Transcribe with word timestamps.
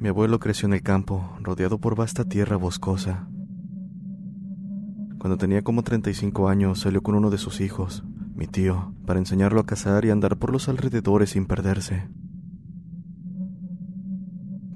Mi 0.00 0.08
abuelo 0.08 0.40
creció 0.40 0.66
en 0.66 0.72
el 0.72 0.82
campo, 0.82 1.36
rodeado 1.42 1.78
por 1.78 1.94
vasta 1.94 2.24
tierra 2.24 2.56
boscosa. 2.56 3.28
Cuando 5.18 5.36
tenía 5.36 5.60
como 5.60 5.82
35 5.82 6.48
años, 6.48 6.80
salió 6.80 7.02
con 7.02 7.16
uno 7.16 7.28
de 7.28 7.36
sus 7.36 7.60
hijos, 7.60 8.02
mi 8.34 8.46
tío, 8.46 8.94
para 9.04 9.18
enseñarlo 9.18 9.60
a 9.60 9.66
cazar 9.66 10.06
y 10.06 10.10
andar 10.10 10.38
por 10.38 10.52
los 10.52 10.70
alrededores 10.70 11.28
sin 11.28 11.44
perderse. 11.44 12.08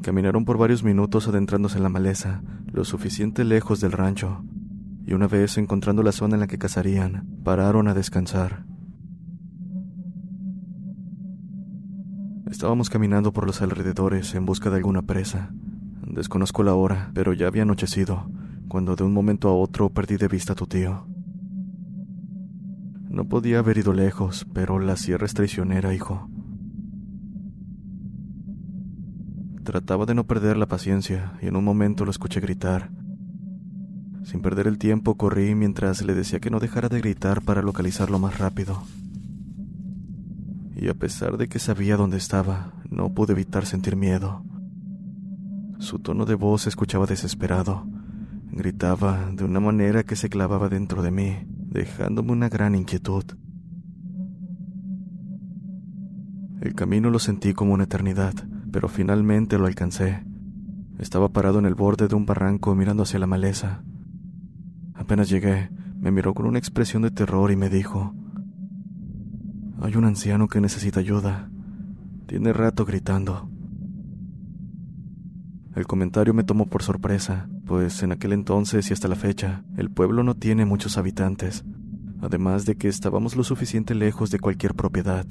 Caminaron 0.02 0.44
por 0.44 0.58
varios 0.58 0.84
minutos 0.84 1.26
adentrándose 1.26 1.78
en 1.78 1.84
la 1.84 1.88
maleza, 1.88 2.42
lo 2.70 2.84
suficiente 2.84 3.44
lejos 3.44 3.80
del 3.80 3.92
rancho, 3.92 4.44
y 5.06 5.14
una 5.14 5.26
vez 5.26 5.56
encontrando 5.56 6.02
la 6.02 6.12
zona 6.12 6.34
en 6.34 6.40
la 6.40 6.48
que 6.48 6.58
cazarían, 6.58 7.26
pararon 7.42 7.88
a 7.88 7.94
descansar. 7.94 8.66
Estábamos 12.54 12.88
caminando 12.88 13.32
por 13.32 13.48
los 13.48 13.62
alrededores 13.62 14.32
en 14.36 14.46
busca 14.46 14.70
de 14.70 14.76
alguna 14.76 15.02
presa. 15.02 15.50
Desconozco 16.06 16.62
la 16.62 16.74
hora, 16.74 17.10
pero 17.12 17.32
ya 17.32 17.48
había 17.48 17.62
anochecido, 17.62 18.30
cuando 18.68 18.94
de 18.94 19.02
un 19.02 19.12
momento 19.12 19.48
a 19.48 19.54
otro 19.54 19.90
perdí 19.90 20.18
de 20.18 20.28
vista 20.28 20.52
a 20.52 20.56
tu 20.56 20.68
tío. 20.68 21.04
No 23.10 23.24
podía 23.24 23.58
haber 23.58 23.78
ido 23.78 23.92
lejos, 23.92 24.46
pero 24.54 24.78
la 24.78 24.96
sierra 24.96 25.26
es 25.26 25.34
traicionera, 25.34 25.94
hijo. 25.94 26.28
Trataba 29.64 30.06
de 30.06 30.14
no 30.14 30.22
perder 30.22 30.56
la 30.56 30.66
paciencia 30.66 31.32
y 31.42 31.48
en 31.48 31.56
un 31.56 31.64
momento 31.64 32.04
lo 32.04 32.12
escuché 32.12 32.38
gritar. 32.38 32.88
Sin 34.22 34.42
perder 34.42 34.68
el 34.68 34.78
tiempo 34.78 35.16
corrí 35.16 35.56
mientras 35.56 36.02
le 36.04 36.14
decía 36.14 36.38
que 36.38 36.50
no 36.50 36.60
dejara 36.60 36.88
de 36.88 37.00
gritar 37.00 37.42
para 37.42 37.62
localizarlo 37.62 38.20
más 38.20 38.38
rápido 38.38 38.84
y 40.76 40.88
a 40.88 40.94
pesar 40.94 41.36
de 41.36 41.48
que 41.48 41.58
sabía 41.58 41.96
dónde 41.96 42.16
estaba, 42.16 42.72
no 42.90 43.12
pude 43.14 43.32
evitar 43.32 43.66
sentir 43.66 43.96
miedo. 43.96 44.44
Su 45.78 45.98
tono 45.98 46.24
de 46.24 46.34
voz 46.34 46.62
se 46.62 46.68
escuchaba 46.68 47.06
desesperado. 47.06 47.86
Gritaba 48.50 49.30
de 49.32 49.44
una 49.44 49.60
manera 49.60 50.04
que 50.04 50.16
se 50.16 50.28
clavaba 50.28 50.68
dentro 50.68 51.02
de 51.02 51.10
mí, 51.10 51.36
dejándome 51.46 52.32
una 52.32 52.48
gran 52.48 52.74
inquietud. 52.74 53.24
El 56.60 56.74
camino 56.74 57.10
lo 57.10 57.18
sentí 57.18 57.52
como 57.52 57.74
una 57.74 57.84
eternidad, 57.84 58.34
pero 58.72 58.88
finalmente 58.88 59.58
lo 59.58 59.66
alcancé. 59.66 60.24
Estaba 60.98 61.28
parado 61.28 61.58
en 61.58 61.66
el 61.66 61.74
borde 61.74 62.08
de 62.08 62.14
un 62.14 62.24
barranco 62.24 62.74
mirando 62.74 63.02
hacia 63.02 63.18
la 63.18 63.26
maleza. 63.26 63.82
Apenas 64.94 65.28
llegué, 65.28 65.70
me 65.98 66.10
miró 66.10 66.34
con 66.34 66.46
una 66.46 66.58
expresión 66.58 67.02
de 67.02 67.10
terror 67.10 67.50
y 67.50 67.56
me 67.56 67.68
dijo, 67.68 68.14
hay 69.80 69.96
un 69.96 70.04
anciano 70.04 70.48
que 70.48 70.60
necesita 70.60 71.00
ayuda. 71.00 71.48
Tiene 72.26 72.52
rato 72.52 72.84
gritando. 72.84 73.48
El 75.74 75.86
comentario 75.86 76.32
me 76.34 76.44
tomó 76.44 76.66
por 76.66 76.82
sorpresa, 76.82 77.48
pues 77.66 78.02
en 78.02 78.12
aquel 78.12 78.32
entonces 78.32 78.88
y 78.90 78.92
hasta 78.92 79.08
la 79.08 79.16
fecha, 79.16 79.64
el 79.76 79.90
pueblo 79.90 80.22
no 80.22 80.34
tiene 80.34 80.64
muchos 80.64 80.98
habitantes, 80.98 81.64
además 82.20 82.64
de 82.64 82.76
que 82.76 82.86
estábamos 82.86 83.34
lo 83.34 83.42
suficiente 83.42 83.94
lejos 83.94 84.30
de 84.30 84.38
cualquier 84.38 84.74
propiedad. 84.74 85.26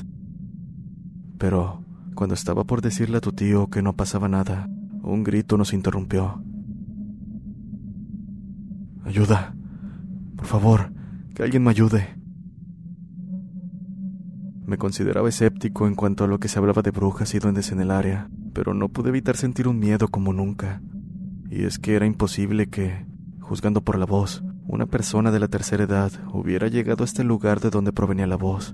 Pero, 1.38 1.84
cuando 2.14 2.36
estaba 2.36 2.66
por 2.66 2.82
decirle 2.82 3.18
a 3.18 3.22
tu 3.22 3.32
tío 3.32 3.70
que 3.70 3.82
no 3.82 3.96
pasaba 3.96 4.28
nada, 4.28 4.70
un 5.02 5.24
grito 5.24 5.58
nos 5.58 5.74
interrumpió. 5.74 6.44
Ayuda. 9.06 9.56
Por 10.36 10.46
favor, 10.46 10.92
que 11.34 11.44
alguien 11.44 11.64
me 11.64 11.72
ayude. 11.72 12.23
Me 14.66 14.78
consideraba 14.78 15.30
escéptico 15.30 15.88
en 15.88 15.96
cuanto 15.96 16.24
a 16.24 16.28
lo 16.28 16.40
que 16.40 16.48
se 16.48 16.58
hablaba 16.58 16.82
de 16.82 16.92
brujas 16.92 17.34
y 17.34 17.40
duendes 17.40 17.72
en 17.72 17.82
el 17.82 17.92
área, 17.92 18.30
pero 18.54 18.74
no 18.74 18.90
pude 18.90 19.10
evitar 19.10 19.36
sentir 19.36 19.68
un 19.68 19.80
miedo 19.80 20.08
como 20.08 20.32
nunca. 20.32 20.82
Y 21.50 21.66
es 21.66 21.80
que 21.80 21.96
era 21.96 22.06
imposible 22.06 22.68
que, 22.68 23.06
juzgando 23.42 23.82
por 23.82 23.98
la 23.98 24.06
voz, 24.06 24.44
una 24.66 24.86
persona 24.86 25.32
de 25.32 25.40
la 25.40 25.50
tercera 25.50 25.84
edad 25.84 26.12
hubiera 26.34 26.68
llegado 26.68 27.04
a 27.04 27.06
este 27.06 27.24
lugar 27.24 27.60
de 27.60 27.70
donde 27.70 27.92
provenía 27.92 28.26
la 28.26 28.38
voz. 28.38 28.74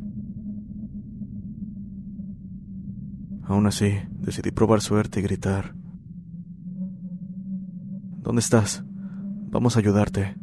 Aún 3.44 3.66
así, 3.66 3.94
decidí 4.12 4.52
probar 4.52 4.82
suerte 4.82 5.20
y 5.20 5.24
gritar. 5.24 5.74
¿Dónde 8.22 8.42
estás? 8.42 8.84
Vamos 9.50 9.76
a 9.76 9.80
ayudarte. 9.80 10.36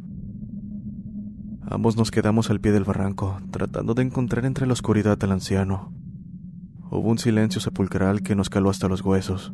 Ambos 1.69 1.97
nos 1.97 2.11
quedamos 2.11 2.49
al 2.49 2.61
pie 2.61 2.71
del 2.71 2.85
barranco, 2.85 3.39
tratando 3.51 3.93
de 3.93 4.01
encontrar 4.01 4.45
entre 4.45 4.65
la 4.65 4.71
oscuridad 4.71 5.21
al 5.21 5.33
anciano. 5.33 5.91
Hubo 6.89 7.09
un 7.09 7.17
silencio 7.17 7.59
sepulcral 7.59 8.21
que 8.21 8.35
nos 8.35 8.49
caló 8.49 8.69
hasta 8.69 8.87
los 8.87 9.01
huesos. 9.01 9.51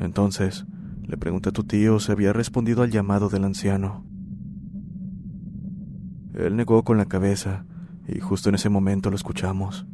Entonces, 0.00 0.66
le 1.06 1.16
pregunté 1.16 1.50
a 1.50 1.52
tu 1.52 1.62
tío 1.62 2.00
si 2.00 2.10
había 2.10 2.32
respondido 2.32 2.82
al 2.82 2.90
llamado 2.90 3.28
del 3.28 3.44
anciano. 3.44 4.04
Él 6.34 6.56
negó 6.56 6.82
con 6.82 6.98
la 6.98 7.06
cabeza, 7.06 7.64
y 8.08 8.18
justo 8.18 8.48
en 8.48 8.56
ese 8.56 8.68
momento 8.68 9.08
lo 9.08 9.14
escuchamos. 9.14 9.86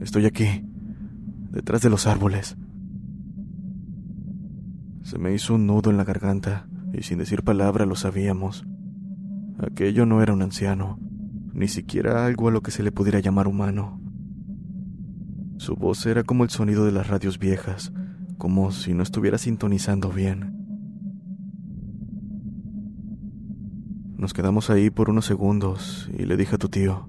Estoy 0.00 0.26
aquí, 0.26 0.64
detrás 1.52 1.82
de 1.82 1.90
los 1.90 2.08
árboles. 2.08 2.56
Se 5.04 5.18
me 5.18 5.32
hizo 5.32 5.54
un 5.54 5.68
nudo 5.68 5.90
en 5.90 5.98
la 5.98 6.04
garganta, 6.04 6.66
y 6.92 7.02
sin 7.02 7.18
decir 7.18 7.42
palabra 7.42 7.86
lo 7.86 7.96
sabíamos. 7.96 8.66
Aquello 9.58 10.06
no 10.06 10.22
era 10.22 10.32
un 10.32 10.42
anciano, 10.42 10.98
ni 11.52 11.68
siquiera 11.68 12.26
algo 12.26 12.48
a 12.48 12.50
lo 12.50 12.62
que 12.62 12.70
se 12.70 12.82
le 12.82 12.92
pudiera 12.92 13.20
llamar 13.20 13.48
humano. 13.48 14.00
Su 15.56 15.76
voz 15.76 16.04
era 16.06 16.24
como 16.24 16.44
el 16.44 16.50
sonido 16.50 16.84
de 16.84 16.92
las 16.92 17.08
radios 17.08 17.38
viejas, 17.38 17.92
como 18.38 18.72
si 18.72 18.94
no 18.94 19.02
estuviera 19.02 19.38
sintonizando 19.38 20.10
bien. 20.10 20.58
Nos 24.16 24.34
quedamos 24.34 24.70
ahí 24.70 24.90
por 24.90 25.10
unos 25.10 25.26
segundos 25.26 26.10
y 26.16 26.26
le 26.26 26.36
dije 26.36 26.56
a 26.56 26.58
tu 26.58 26.68
tío, 26.68 27.08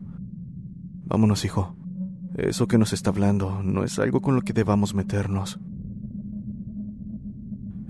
Vámonos, 1.05 1.45
hijo. 1.45 1.75
Eso 2.35 2.67
que 2.67 2.79
nos 2.79 2.93
está 2.93 3.11
hablando 3.11 3.61
no 3.61 3.83
es 3.83 3.99
algo 3.99 4.21
con 4.21 4.35
lo 4.35 4.41
que 4.41 4.53
debamos 4.53 4.95
meternos. 4.95 5.59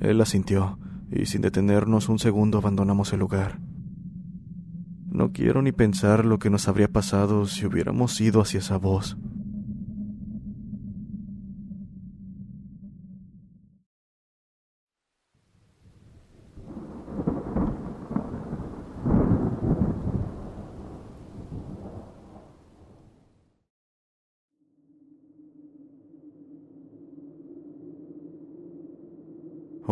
Él 0.02 0.20
asintió 0.20 0.78
y 1.16 1.26
sin 1.26 1.42
detenernos 1.42 2.10
un 2.10 2.20
segundo 2.20 2.58
abandonamos 2.58 3.14
el 3.14 3.20
lugar. 3.20 3.60
No 5.10 5.32
quiero 5.32 5.62
ni 5.62 5.72
pensar 5.72 6.26
lo 6.26 6.40
que 6.40 6.50
nos 6.50 6.68
habría 6.68 6.88
pasado 6.88 7.46
si 7.46 7.66
hubiéramos 7.66 8.20
ido 8.20 8.42
hacia 8.42 8.60
esa 8.60 8.78
voz. 8.78 9.18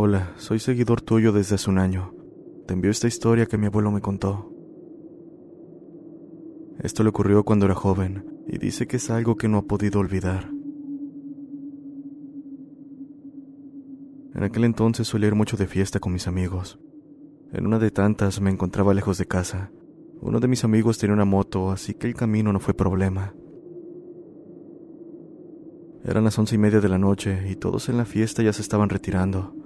Hola, 0.04 0.34
soy 0.38 0.58
seguidor 0.58 1.00
tuyo 1.00 1.32
desde 1.32 1.54
hace 1.54 1.70
un 1.70 1.78
año. 1.78 2.16
Te 2.66 2.74
envío 2.74 2.90
esta 2.90 3.08
historia 3.08 3.46
que 3.46 3.60
mi 3.60 3.68
abuelo 3.68 3.92
me 3.92 4.02
contó. 4.02 4.52
Esto 6.80 7.04
le 7.04 7.10
ocurrió 7.10 7.44
cuando 7.44 7.68
era 7.68 7.76
joven 7.76 8.26
y 8.48 8.58
dice 8.58 8.88
que 8.88 8.98
es 8.98 9.12
algo 9.12 9.36
que 9.36 9.48
no 9.48 9.60
ha 9.60 9.68
podido 9.68 10.00
olvidar. 10.00 10.50
En 14.34 14.42
aquel 14.42 14.64
entonces 14.64 15.08
solía 15.08 15.28
ir 15.28 15.36
mucho 15.36 15.56
de 15.56 15.68
fiesta 15.68 16.00
con 16.00 16.14
mis 16.14 16.26
amigos. 16.26 16.80
En 17.54 17.68
una 17.68 17.78
de 17.78 17.92
tantas 17.92 18.42
me 18.42 18.50
encontraba 18.50 18.96
lejos 18.96 19.20
de 19.20 19.28
casa. 19.28 19.72
Uno 20.20 20.40
de 20.40 20.48
mis 20.48 20.64
amigos 20.64 20.98
tenía 20.98 21.14
una 21.14 21.26
moto, 21.26 21.70
así 21.70 21.94
que 21.94 22.08
el 22.08 22.16
camino 22.16 22.52
no 22.52 22.60
fue 22.60 22.74
problema. 22.74 23.36
Eran 26.04 26.24
las 26.24 26.40
once 26.40 26.56
y 26.56 26.58
media 26.58 26.82
de 26.82 26.90
la 26.90 26.98
noche 26.98 27.48
y 27.52 27.56
todos 27.56 27.88
en 27.88 27.98
la 27.98 28.06
fiesta 28.06 28.42
ya 28.42 28.52
se 28.52 28.64
estaban 28.64 28.90
retirando. 28.90 29.61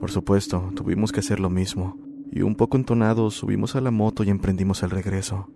Por 0.00 0.10
supuesto, 0.10 0.72
tuvimos 0.74 1.12
que 1.12 1.20
hacer 1.20 1.40
lo 1.40 1.50
mismo, 1.50 1.98
y 2.32 2.40
un 2.40 2.54
poco 2.54 2.78
entonados 2.78 3.34
subimos 3.34 3.76
a 3.76 3.82
la 3.82 3.90
moto 3.90 4.24
y 4.24 4.30
emprendimos 4.30 4.82
el 4.82 4.90
regreso. 4.90 5.50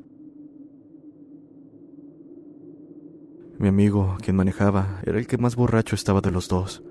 Mi 3.59 3.69
amigo, 3.69 4.17
quien 4.21 4.37
manejaba, 4.37 5.01
era 5.07 5.19
el 5.19 5.27
que 5.27 5.39
más 5.39 5.57
borracho 5.57 5.95
estaba 5.95 6.21
de 6.21 6.31
los 6.31 6.49
dos, 6.49 6.83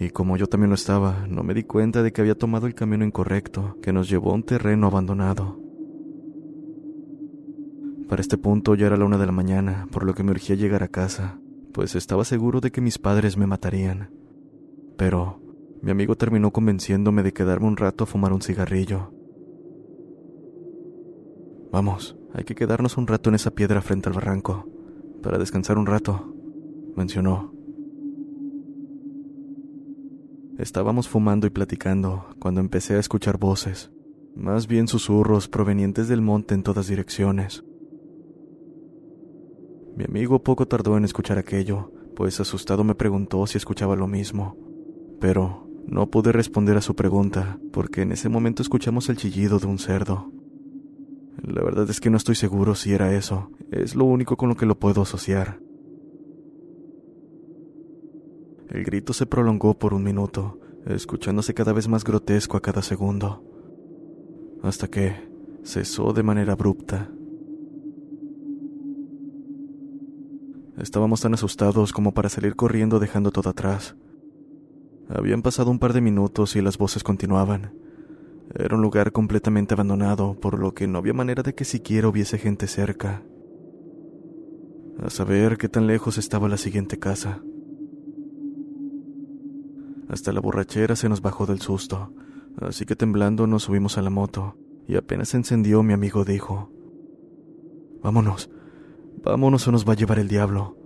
y 0.00 0.08
como 0.10 0.38
yo 0.38 0.46
también 0.46 0.70
lo 0.70 0.76
estaba, 0.76 1.26
no 1.28 1.42
me 1.42 1.52
di 1.52 1.64
cuenta 1.64 2.02
de 2.02 2.12
que 2.12 2.22
había 2.22 2.38
tomado 2.38 2.66
el 2.66 2.74
camino 2.74 3.04
incorrecto, 3.04 3.76
que 3.82 3.92
nos 3.92 4.08
llevó 4.08 4.30
a 4.30 4.34
un 4.34 4.42
terreno 4.42 4.86
abandonado. 4.86 5.60
Para 8.08 8.22
este 8.22 8.38
punto 8.38 8.74
ya 8.74 8.86
era 8.86 8.96
la 8.96 9.04
una 9.04 9.18
de 9.18 9.26
la 9.26 9.32
mañana, 9.32 9.88
por 9.90 10.04
lo 10.04 10.14
que 10.14 10.22
me 10.22 10.30
urgía 10.30 10.56
llegar 10.56 10.82
a 10.82 10.88
casa, 10.88 11.38
pues 11.72 11.96
estaba 11.96 12.24
seguro 12.24 12.60
de 12.60 12.70
que 12.70 12.80
mis 12.80 12.98
padres 12.98 13.36
me 13.36 13.46
matarían. 13.46 14.10
Pero 14.96 15.43
mi 15.84 15.90
amigo 15.90 16.16
terminó 16.16 16.50
convenciéndome 16.50 17.22
de 17.22 17.34
quedarme 17.34 17.66
un 17.66 17.76
rato 17.76 18.04
a 18.04 18.06
fumar 18.06 18.32
un 18.32 18.40
cigarrillo. 18.40 19.12
Vamos, 21.70 22.16
hay 22.32 22.44
que 22.44 22.54
quedarnos 22.54 22.96
un 22.96 23.06
rato 23.06 23.28
en 23.28 23.34
esa 23.34 23.50
piedra 23.50 23.82
frente 23.82 24.08
al 24.08 24.14
barranco, 24.14 24.66
para 25.22 25.36
descansar 25.36 25.76
un 25.76 25.84
rato, 25.84 26.34
mencionó. 26.96 27.52
Estábamos 30.56 31.06
fumando 31.06 31.46
y 31.46 31.50
platicando 31.50 32.28
cuando 32.38 32.62
empecé 32.62 32.94
a 32.94 33.00
escuchar 33.00 33.36
voces, 33.36 33.92
más 34.34 34.66
bien 34.66 34.88
susurros 34.88 35.48
provenientes 35.48 36.08
del 36.08 36.22
monte 36.22 36.54
en 36.54 36.62
todas 36.62 36.88
direcciones. 36.88 37.62
Mi 39.96 40.04
amigo 40.04 40.42
poco 40.42 40.66
tardó 40.66 40.96
en 40.96 41.04
escuchar 41.04 41.36
aquello, 41.36 41.92
pues 42.16 42.40
asustado 42.40 42.84
me 42.84 42.94
preguntó 42.94 43.46
si 43.46 43.58
escuchaba 43.58 43.96
lo 43.96 44.06
mismo, 44.06 44.56
pero 45.20 45.63
no 45.86 46.10
pude 46.10 46.32
responder 46.32 46.76
a 46.76 46.80
su 46.80 46.94
pregunta, 46.94 47.58
porque 47.72 48.02
en 48.02 48.12
ese 48.12 48.28
momento 48.28 48.62
escuchamos 48.62 49.08
el 49.08 49.16
chillido 49.16 49.58
de 49.58 49.66
un 49.66 49.78
cerdo. 49.78 50.30
La 51.42 51.62
verdad 51.62 51.88
es 51.90 52.00
que 52.00 52.10
no 52.10 52.16
estoy 52.16 52.34
seguro 52.34 52.74
si 52.74 52.92
era 52.92 53.14
eso. 53.14 53.50
Es 53.70 53.94
lo 53.94 54.04
único 54.04 54.36
con 54.36 54.48
lo 54.48 54.56
que 54.56 54.66
lo 54.66 54.78
puedo 54.78 55.02
asociar. 55.02 55.60
El 58.70 58.82
grito 58.84 59.12
se 59.12 59.26
prolongó 59.26 59.78
por 59.78 59.94
un 59.94 60.02
minuto, 60.02 60.58
escuchándose 60.86 61.54
cada 61.54 61.72
vez 61.72 61.86
más 61.86 62.02
grotesco 62.02 62.56
a 62.56 62.62
cada 62.62 62.82
segundo, 62.82 63.44
hasta 64.62 64.88
que 64.88 65.14
cesó 65.62 66.12
de 66.12 66.22
manera 66.22 66.54
abrupta. 66.54 67.10
Estábamos 70.78 71.20
tan 71.20 71.34
asustados 71.34 71.92
como 71.92 72.12
para 72.14 72.28
salir 72.28 72.56
corriendo 72.56 72.98
dejando 72.98 73.30
todo 73.30 73.50
atrás. 73.50 73.94
Habían 75.08 75.42
pasado 75.42 75.70
un 75.70 75.78
par 75.78 75.92
de 75.92 76.00
minutos 76.00 76.56
y 76.56 76.62
las 76.62 76.78
voces 76.78 77.02
continuaban. 77.02 77.72
Era 78.54 78.76
un 78.76 78.82
lugar 78.82 79.12
completamente 79.12 79.74
abandonado, 79.74 80.38
por 80.40 80.58
lo 80.58 80.74
que 80.74 80.86
no 80.86 80.98
había 80.98 81.12
manera 81.12 81.42
de 81.42 81.54
que 81.54 81.64
siquiera 81.64 82.08
hubiese 82.08 82.38
gente 82.38 82.66
cerca. 82.66 83.22
A 85.02 85.10
saber 85.10 85.58
qué 85.58 85.68
tan 85.68 85.86
lejos 85.86 86.18
estaba 86.18 86.48
la 86.48 86.56
siguiente 86.56 86.98
casa. 86.98 87.42
Hasta 90.08 90.32
la 90.32 90.40
borrachera 90.40 90.96
se 90.96 91.08
nos 91.08 91.20
bajó 91.20 91.46
del 91.46 91.60
susto, 91.60 92.12
así 92.60 92.84
que 92.84 92.94
temblando 92.94 93.46
nos 93.46 93.64
subimos 93.64 93.98
a 93.98 94.02
la 94.02 94.10
moto, 94.10 94.56
y 94.86 94.96
apenas 94.96 95.30
se 95.30 95.38
encendió 95.38 95.82
mi 95.82 95.92
amigo 95.92 96.24
dijo, 96.24 96.70
Vámonos, 98.02 98.50
vámonos 99.22 99.66
o 99.66 99.72
nos 99.72 99.88
va 99.88 99.94
a 99.94 99.96
llevar 99.96 100.18
el 100.18 100.28
diablo. 100.28 100.76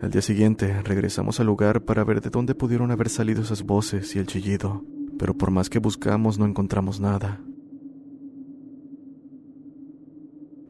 Al 0.00 0.10
día 0.10 0.22
siguiente 0.22 0.82
regresamos 0.82 1.40
al 1.40 1.46
lugar 1.46 1.82
para 1.82 2.04
ver 2.04 2.22
de 2.22 2.30
dónde 2.30 2.54
pudieron 2.54 2.90
haber 2.90 3.10
salido 3.10 3.42
esas 3.42 3.64
voces 3.64 4.16
y 4.16 4.18
el 4.18 4.26
chillido, 4.26 4.82
pero 5.18 5.34
por 5.34 5.50
más 5.50 5.68
que 5.68 5.78
buscamos 5.78 6.38
no 6.38 6.46
encontramos 6.46 7.00
nada. 7.00 7.40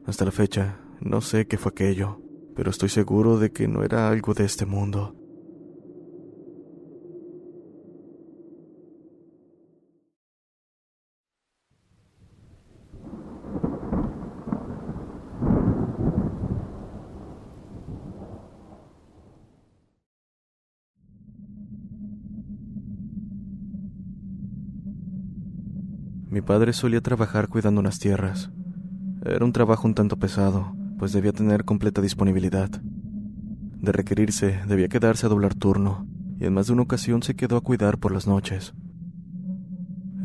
Hasta 0.05 0.25
la 0.25 0.31
fecha, 0.31 0.79
no 0.99 1.21
sé 1.21 1.47
qué 1.47 1.57
fue 1.57 1.71
aquello, 1.71 2.19
pero 2.55 2.71
estoy 2.71 2.89
seguro 2.89 3.39
de 3.39 3.51
que 3.51 3.69
no 3.69 3.83
era 3.83 4.09
algo 4.09 4.33
de 4.33 4.43
este 4.43 4.65
mundo. 4.65 5.15
Mi 26.41 26.47
padre 26.47 26.73
solía 26.73 27.01
trabajar 27.01 27.49
cuidando 27.49 27.81
unas 27.81 27.99
tierras. 27.99 28.49
Era 29.23 29.45
un 29.45 29.53
trabajo 29.53 29.87
un 29.87 29.93
tanto 29.93 30.17
pesado, 30.17 30.75
pues 30.97 31.13
debía 31.13 31.33
tener 31.33 31.65
completa 31.65 32.01
disponibilidad. 32.01 32.67
De 32.71 33.91
requerirse, 33.91 34.59
debía 34.67 34.87
quedarse 34.87 35.27
a 35.27 35.29
doblar 35.29 35.53
turno, 35.53 36.07
y 36.39 36.45
en 36.45 36.55
más 36.55 36.65
de 36.65 36.73
una 36.73 36.81
ocasión 36.81 37.21
se 37.21 37.35
quedó 37.35 37.57
a 37.57 37.61
cuidar 37.61 37.99
por 37.99 38.11
las 38.11 38.25
noches. 38.25 38.73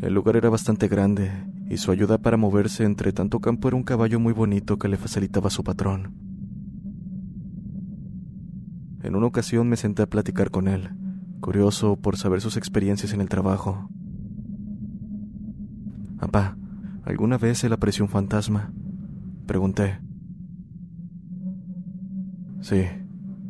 El 0.00 0.14
lugar 0.14 0.36
era 0.36 0.48
bastante 0.48 0.88
grande, 0.88 1.32
y 1.68 1.76
su 1.76 1.90
ayuda 1.90 2.16
para 2.16 2.38
moverse 2.38 2.84
entre 2.84 3.12
tanto 3.12 3.40
campo 3.40 3.68
era 3.68 3.76
un 3.76 3.84
caballo 3.84 4.18
muy 4.18 4.32
bonito 4.32 4.78
que 4.78 4.88
le 4.88 4.96
facilitaba 4.96 5.50
su 5.50 5.64
patrón. 5.64 6.14
En 9.02 9.14
una 9.14 9.26
ocasión 9.26 9.68
me 9.68 9.76
senté 9.76 10.00
a 10.00 10.06
platicar 10.06 10.50
con 10.50 10.66
él, 10.66 10.88
curioso 11.40 11.96
por 11.96 12.16
saber 12.16 12.40
sus 12.40 12.56
experiencias 12.56 13.12
en 13.12 13.20
el 13.20 13.28
trabajo. 13.28 13.90
Papá, 16.18 16.56
¿alguna 17.04 17.38
vez 17.38 17.58
se 17.58 17.68
le 17.68 17.74
apareció 17.74 18.04
un 18.04 18.10
fantasma? 18.10 18.72
Pregunté. 19.46 20.00
Sí, 22.60 22.84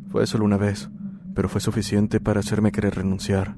fue 0.09 0.27
solo 0.27 0.45
una 0.45 0.57
vez, 0.57 0.89
pero 1.33 1.49
fue 1.49 1.61
suficiente 1.61 2.19
para 2.19 2.41
hacerme 2.41 2.71
querer 2.71 2.95
renunciar. 2.95 3.55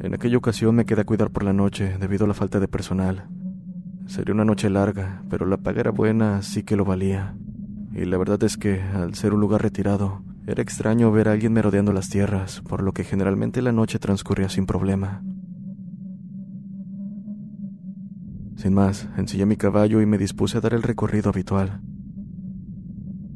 En 0.00 0.14
aquella 0.14 0.38
ocasión 0.38 0.74
me 0.74 0.84
quedé 0.84 1.02
a 1.02 1.04
cuidar 1.04 1.30
por 1.30 1.44
la 1.44 1.52
noche 1.52 1.96
debido 1.98 2.24
a 2.24 2.28
la 2.28 2.34
falta 2.34 2.60
de 2.60 2.68
personal. 2.68 3.28
Sería 4.06 4.34
una 4.34 4.44
noche 4.44 4.68
larga, 4.70 5.22
pero 5.30 5.46
la 5.46 5.56
paga 5.56 5.80
era 5.80 5.90
buena, 5.90 6.36
así 6.36 6.62
que 6.62 6.76
lo 6.76 6.84
valía. 6.84 7.36
Y 7.92 8.04
la 8.04 8.18
verdad 8.18 8.42
es 8.44 8.56
que, 8.56 8.82
al 8.82 9.14
ser 9.14 9.34
un 9.34 9.40
lugar 9.40 9.62
retirado, 9.62 10.22
era 10.46 10.62
extraño 10.62 11.10
ver 11.10 11.28
a 11.28 11.32
alguien 11.32 11.52
merodeando 11.52 11.92
las 11.92 12.10
tierras, 12.10 12.60
por 12.62 12.82
lo 12.82 12.92
que 12.92 13.04
generalmente 13.04 13.62
la 13.62 13.72
noche 13.72 13.98
transcurría 13.98 14.48
sin 14.48 14.66
problema. 14.66 15.22
Sin 18.56 18.72
más, 18.72 19.08
ensillé 19.16 19.46
mi 19.46 19.56
caballo 19.56 20.00
y 20.00 20.06
me 20.06 20.18
dispuse 20.18 20.58
a 20.58 20.60
dar 20.60 20.74
el 20.74 20.82
recorrido 20.82 21.30
habitual. 21.30 21.80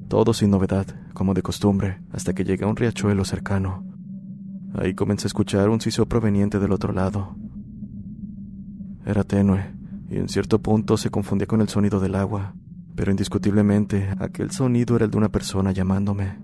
Todo 0.08 0.32
sin 0.32 0.50
novedad, 0.50 0.86
como 1.12 1.34
de 1.34 1.42
costumbre, 1.42 2.00
hasta 2.12 2.32
que 2.32 2.44
llegué 2.44 2.64
a 2.64 2.68
un 2.68 2.76
riachuelo 2.76 3.24
cercano. 3.24 3.84
Ahí 4.74 4.94
comencé 4.94 5.26
a 5.26 5.28
escuchar 5.28 5.68
un 5.68 5.80
siseo 5.80 6.06
proveniente 6.06 6.60
del 6.60 6.72
otro 6.72 6.92
lado. 6.92 7.36
Era 9.04 9.24
tenue, 9.24 9.74
y 10.08 10.16
en 10.16 10.28
cierto 10.28 10.60
punto 10.60 10.96
se 10.96 11.10
confundía 11.10 11.46
con 11.46 11.60
el 11.60 11.68
sonido 11.68 11.98
del 11.98 12.14
agua, 12.14 12.54
pero 12.94 13.10
indiscutiblemente 13.10 14.08
aquel 14.20 14.50
sonido 14.50 14.96
era 14.96 15.06
el 15.06 15.10
de 15.10 15.18
una 15.18 15.30
persona 15.30 15.72
llamándome. 15.72 16.38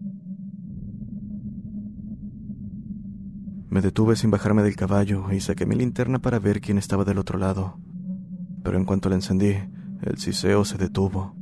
Me 3.71 3.81
detuve 3.81 4.17
sin 4.17 4.31
bajarme 4.31 4.63
del 4.63 4.77
caballo 4.77 5.33
y 5.33 5.41
saqué 5.41 5.65
mi 5.65 5.75
linterna 5.75 6.19
para 6.21 6.39
ver 6.39 6.61
quién 6.61 6.79
estaba 6.79 7.05
del 7.05 7.19
otro 7.19 7.39
lado 7.39 7.79
pero 8.65 8.79
en 8.79 8.85
cuanto 8.85 9.09
la 9.09 9.15
encendí, 9.15 9.55
el 10.03 10.17
siseo 10.17 10.65
se 10.65 10.79
detuvo. 10.79 11.37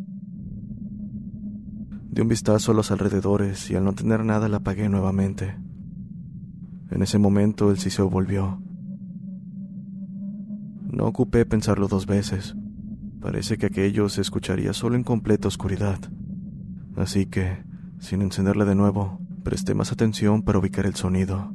Di 2.10 2.20
un 2.20 2.28
vistazo 2.28 2.72
a 2.72 2.74
los 2.74 2.90
alrededores 2.90 3.70
y 3.70 3.76
al 3.76 3.84
no 3.84 3.94
tener 3.94 4.24
nada 4.24 4.48
la 4.48 4.58
apagué 4.58 4.88
nuevamente. 4.90 5.56
En 6.90 7.00
ese 7.00 7.18
momento 7.18 7.70
el 7.70 7.78
siseo 7.78 8.10
volvió. 8.10 8.60
No 10.90 11.06
ocupé 11.06 11.46
pensarlo 11.46 11.88
dos 11.88 12.06
veces. 12.06 12.54
Parece 13.20 13.56
que 13.56 13.66
aquello 13.66 14.08
se 14.10 14.20
escucharía 14.20 14.74
solo 14.74 14.96
en 14.96 15.04
completa 15.04 15.48
oscuridad. 15.48 15.98
Así 16.96 17.26
que, 17.26 17.64
sin 17.98 18.20
encenderla 18.20 18.64
de 18.64 18.74
nuevo, 18.74 19.20
presté 19.42 19.74
más 19.74 19.92
atención 19.92 20.42
para 20.42 20.58
ubicar 20.58 20.86
el 20.86 20.96
sonido. 20.96 21.54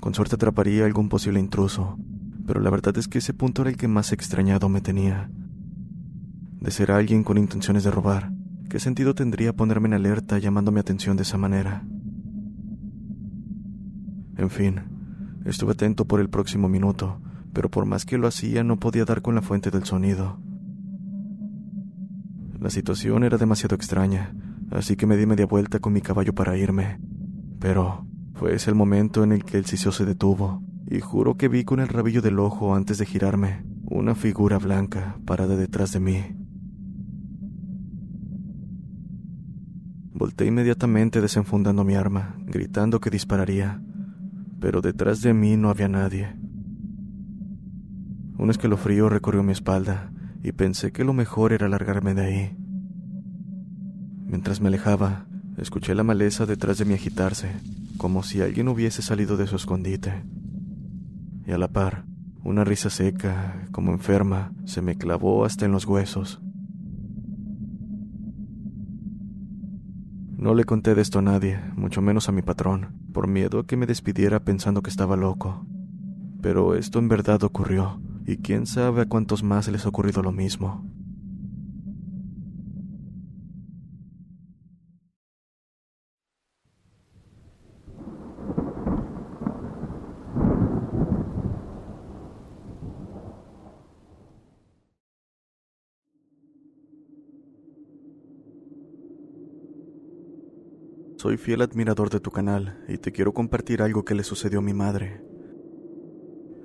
Con 0.00 0.14
suerte 0.14 0.34
atraparía 0.34 0.86
algún 0.86 1.08
posible 1.10 1.38
intruso, 1.38 1.98
pero 2.50 2.62
la 2.62 2.70
verdad 2.70 2.98
es 2.98 3.06
que 3.06 3.18
ese 3.18 3.32
punto 3.32 3.62
era 3.62 3.70
el 3.70 3.76
que 3.76 3.86
más 3.86 4.10
extrañado 4.10 4.68
me 4.68 4.80
tenía. 4.80 5.30
De 6.58 6.72
ser 6.72 6.90
alguien 6.90 7.22
con 7.22 7.38
intenciones 7.38 7.84
de 7.84 7.92
robar, 7.92 8.32
¿qué 8.68 8.80
sentido 8.80 9.14
tendría 9.14 9.52
ponerme 9.52 9.86
en 9.86 9.94
alerta 9.94 10.36
llamando 10.36 10.72
mi 10.72 10.80
atención 10.80 11.16
de 11.16 11.22
esa 11.22 11.38
manera? 11.38 11.84
En 14.36 14.50
fin, 14.50 14.80
estuve 15.44 15.74
atento 15.74 16.06
por 16.06 16.18
el 16.18 16.28
próximo 16.28 16.68
minuto, 16.68 17.20
pero 17.52 17.70
por 17.70 17.86
más 17.86 18.04
que 18.04 18.18
lo 18.18 18.26
hacía 18.26 18.64
no 18.64 18.80
podía 18.80 19.04
dar 19.04 19.22
con 19.22 19.36
la 19.36 19.42
fuente 19.42 19.70
del 19.70 19.84
sonido. 19.84 20.40
La 22.58 22.70
situación 22.70 23.22
era 23.22 23.38
demasiado 23.38 23.76
extraña, 23.76 24.34
así 24.72 24.96
que 24.96 25.06
me 25.06 25.16
di 25.16 25.24
media 25.24 25.46
vuelta 25.46 25.78
con 25.78 25.92
mi 25.92 26.00
caballo 26.00 26.34
para 26.34 26.56
irme. 26.56 26.98
Pero 27.60 28.08
fue 28.34 28.56
ese 28.56 28.70
el 28.70 28.74
momento 28.74 29.22
en 29.22 29.30
el 29.30 29.44
que 29.44 29.56
el 29.56 29.66
sisio 29.66 29.92
se 29.92 30.04
detuvo 30.04 30.68
y 30.90 31.00
juro 31.00 31.36
que 31.36 31.48
vi 31.48 31.64
con 31.64 31.78
el 31.78 31.88
rabillo 31.88 32.20
del 32.20 32.40
ojo 32.40 32.74
antes 32.74 32.98
de 32.98 33.06
girarme 33.06 33.62
una 33.90 34.14
figura 34.14 34.58
blanca 34.58 35.16
parada 35.24 35.56
detrás 35.56 35.92
de 35.92 36.00
mí. 36.00 36.22
Volté 40.12 40.46
inmediatamente 40.46 41.20
desenfundando 41.20 41.82
mi 41.82 41.94
arma, 41.94 42.36
gritando 42.44 43.00
que 43.00 43.10
dispararía, 43.10 43.82
pero 44.60 44.80
detrás 44.80 45.22
de 45.22 45.32
mí 45.32 45.56
no 45.56 45.70
había 45.70 45.88
nadie. 45.88 46.36
Un 48.36 48.50
escalofrío 48.50 49.08
recorrió 49.08 49.42
mi 49.42 49.52
espalda 49.52 50.12
y 50.42 50.52
pensé 50.52 50.92
que 50.92 51.04
lo 51.04 51.12
mejor 51.12 51.52
era 51.52 51.68
largarme 51.68 52.14
de 52.14 52.22
ahí. 52.22 52.56
Mientras 54.26 54.60
me 54.60 54.68
alejaba, 54.68 55.26
escuché 55.56 55.94
la 55.94 56.04
maleza 56.04 56.46
detrás 56.46 56.78
de 56.78 56.84
mí 56.84 56.94
agitarse, 56.94 57.52
como 57.96 58.22
si 58.22 58.40
alguien 58.40 58.68
hubiese 58.68 59.02
salido 59.02 59.36
de 59.36 59.46
su 59.46 59.56
escondite. 59.56 60.22
A 61.52 61.58
la 61.58 61.66
par, 61.66 62.04
una 62.44 62.62
risa 62.62 62.90
seca, 62.90 63.66
como 63.72 63.90
enferma, 63.90 64.52
se 64.66 64.82
me 64.82 64.96
clavó 64.96 65.44
hasta 65.44 65.64
en 65.64 65.72
los 65.72 65.84
huesos. 65.84 66.40
No 70.36 70.54
le 70.54 70.64
conté 70.64 70.94
de 70.94 71.02
esto 71.02 71.18
a 71.18 71.22
nadie, 71.22 71.60
mucho 71.74 72.02
menos 72.02 72.28
a 72.28 72.32
mi 72.32 72.42
patrón, 72.42 72.94
por 73.12 73.26
miedo 73.26 73.58
a 73.58 73.66
que 73.66 73.76
me 73.76 73.86
despidiera 73.86 74.44
pensando 74.44 74.80
que 74.80 74.90
estaba 74.90 75.16
loco. 75.16 75.66
Pero 76.40 76.76
esto 76.76 77.00
en 77.00 77.08
verdad 77.08 77.42
ocurrió, 77.42 78.00
y 78.26 78.36
quién 78.36 78.66
sabe 78.66 79.02
a 79.02 79.06
cuántos 79.06 79.42
más 79.42 79.66
les 79.66 79.84
ha 79.86 79.88
ocurrido 79.88 80.22
lo 80.22 80.30
mismo. 80.30 80.88
Soy 101.20 101.36
fiel 101.36 101.60
admirador 101.60 102.08
de 102.08 102.18
tu 102.18 102.30
canal 102.30 102.82
y 102.88 102.96
te 102.96 103.12
quiero 103.12 103.34
compartir 103.34 103.82
algo 103.82 104.06
que 104.06 104.14
le 104.14 104.24
sucedió 104.24 104.60
a 104.60 104.62
mi 104.62 104.72
madre. 104.72 105.20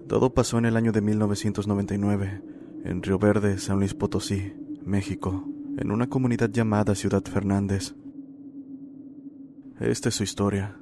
Todo 0.08 0.34
pasó 0.34 0.58
en 0.58 0.64
el 0.64 0.78
año 0.78 0.94
de 0.94 1.02
1999, 1.02 2.42
en 2.86 3.04
Río 3.04 3.20
Verde, 3.20 3.58
San 3.58 3.80
Luis 3.80 3.94
Potosí, 3.94 4.54
México, 4.82 5.44
en 5.78 5.92
una 5.92 6.08
comunidad 6.08 6.50
llamada 6.52 6.96
Ciudad 6.96 7.22
Fernández. 7.26 7.96
Esta 9.82 10.08
es 10.08 10.16
su 10.16 10.24
historia. 10.24 10.80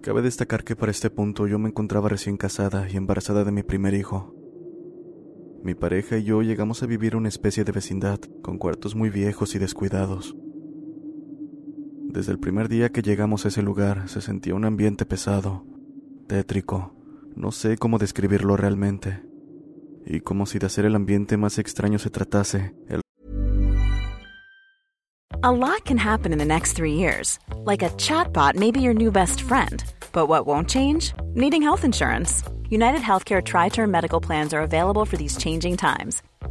Cabe 0.00 0.22
destacar 0.22 0.64
que 0.64 0.76
para 0.76 0.92
este 0.92 1.10
punto 1.10 1.46
yo 1.46 1.58
me 1.58 1.68
encontraba 1.68 2.08
recién 2.08 2.38
casada 2.38 2.88
y 2.88 2.96
embarazada 2.96 3.44
de 3.44 3.52
mi 3.52 3.64
primer 3.64 3.92
hijo. 3.92 4.34
Mi 5.62 5.74
pareja 5.74 6.16
y 6.16 6.24
yo 6.24 6.40
llegamos 6.40 6.82
a 6.82 6.86
vivir 6.86 7.16
una 7.16 7.28
especie 7.28 7.64
de 7.64 7.72
vecindad, 7.72 8.18
con 8.40 8.56
cuartos 8.56 8.94
muy 8.94 9.10
viejos 9.10 9.54
y 9.54 9.58
descuidados. 9.58 10.34
Desde 12.14 12.30
el 12.30 12.38
primer 12.38 12.68
día 12.68 12.90
que 12.90 13.02
llegamos 13.02 13.44
a 13.44 13.48
ese 13.48 13.60
lugar 13.60 14.08
se 14.08 14.20
sentía 14.20 14.54
un 14.54 14.64
ambiente 14.64 15.04
pesado, 15.04 15.64
tétrico, 16.28 16.94
no 17.34 17.50
sé 17.50 17.76
cómo 17.76 17.98
describirlo 17.98 18.56
realmente, 18.56 19.24
y 20.06 20.20
como 20.20 20.46
si 20.46 20.60
de 20.60 20.66
hacer 20.66 20.84
el 20.84 20.94
ambiente 20.94 21.36
más 21.36 21.58
extraño 21.58 21.98
se 21.98 22.10
tratase. 22.10 22.72
El 22.88 23.00
A 25.42 25.50
lot 25.50 25.84
can 25.84 25.98
happen 25.98 26.32
in 26.32 26.38
the 26.38 26.44
next 26.44 26.76
three 26.76 26.94
years. 26.94 27.40
Like 27.66 27.84
a 27.84 27.90
chatbot 27.96 28.54
may 28.54 28.70
be 28.70 28.80
your 28.80 28.94
new 28.94 29.10
best 29.10 29.40
friend. 29.40 29.82
But 30.12 30.28
what 30.28 30.46
won't 30.46 30.68
change? 30.68 31.12
Needing 31.34 31.62
health 31.62 31.82
insurance. 31.82 32.44
United 32.70 33.00
Healthcare 33.00 33.42
Tri 33.42 33.70
Term 33.70 33.90
Medical 33.90 34.20
Plans 34.20 34.54
are 34.54 34.62
available 34.62 35.04
for 35.04 35.16
these 35.16 35.36
changing 35.36 35.76
times. 35.76 36.22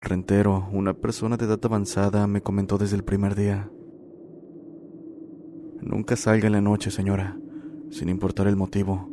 Rentero, 0.00 0.68
una 0.72 0.94
persona 0.94 1.36
de 1.36 1.44
edad 1.44 1.60
avanzada, 1.62 2.26
me 2.26 2.42
comentó 2.42 2.78
desde 2.78 2.96
el 2.96 3.04
primer 3.04 3.34
día. 3.34 3.70
Nunca 5.80 6.16
salga 6.16 6.46
en 6.46 6.52
la 6.52 6.60
noche, 6.60 6.90
señora, 6.90 7.38
sin 7.90 8.08
importar 8.08 8.46
el 8.46 8.56
motivo. 8.56 9.08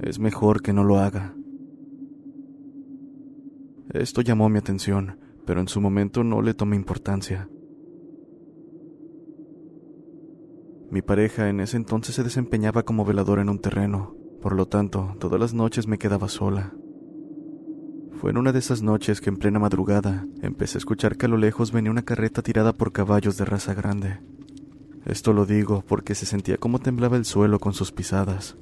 Es 0.00 0.18
mejor 0.18 0.62
que 0.62 0.72
no 0.72 0.82
lo 0.82 0.98
haga. 0.98 1.34
Esto 3.92 4.22
llamó 4.22 4.48
mi 4.48 4.58
atención, 4.58 5.18
pero 5.44 5.60
en 5.60 5.68
su 5.68 5.80
momento 5.80 6.24
no 6.24 6.42
le 6.42 6.54
tomé 6.54 6.76
importancia. 6.76 7.48
Mi 10.90 11.02
pareja 11.02 11.48
en 11.48 11.60
ese 11.60 11.76
entonces 11.76 12.14
se 12.14 12.24
desempeñaba 12.24 12.82
como 12.82 13.04
veladora 13.04 13.42
en 13.42 13.48
un 13.48 13.60
terreno, 13.60 14.16
por 14.40 14.54
lo 14.54 14.66
tanto, 14.66 15.14
todas 15.20 15.38
las 15.38 15.54
noches 15.54 15.86
me 15.86 15.98
quedaba 15.98 16.28
sola. 16.28 16.72
Fue 18.20 18.32
en 18.32 18.36
una 18.36 18.52
de 18.52 18.58
esas 18.58 18.82
noches 18.82 19.22
que 19.22 19.30
en 19.30 19.38
plena 19.38 19.58
madrugada 19.58 20.26
empecé 20.42 20.76
a 20.76 20.80
escuchar 20.80 21.16
que 21.16 21.24
a 21.24 21.28
lo 21.30 21.38
lejos 21.38 21.72
venía 21.72 21.90
una 21.90 22.04
carreta 22.04 22.42
tirada 22.42 22.74
por 22.74 22.92
caballos 22.92 23.38
de 23.38 23.46
raza 23.46 23.72
grande. 23.72 24.18
Esto 25.06 25.32
lo 25.32 25.46
digo 25.46 25.82
porque 25.88 26.14
se 26.14 26.26
sentía 26.26 26.58
como 26.58 26.80
temblaba 26.80 27.16
el 27.16 27.24
suelo 27.24 27.58
con 27.58 27.72
sus 27.72 27.92
pisadas. 27.92 28.58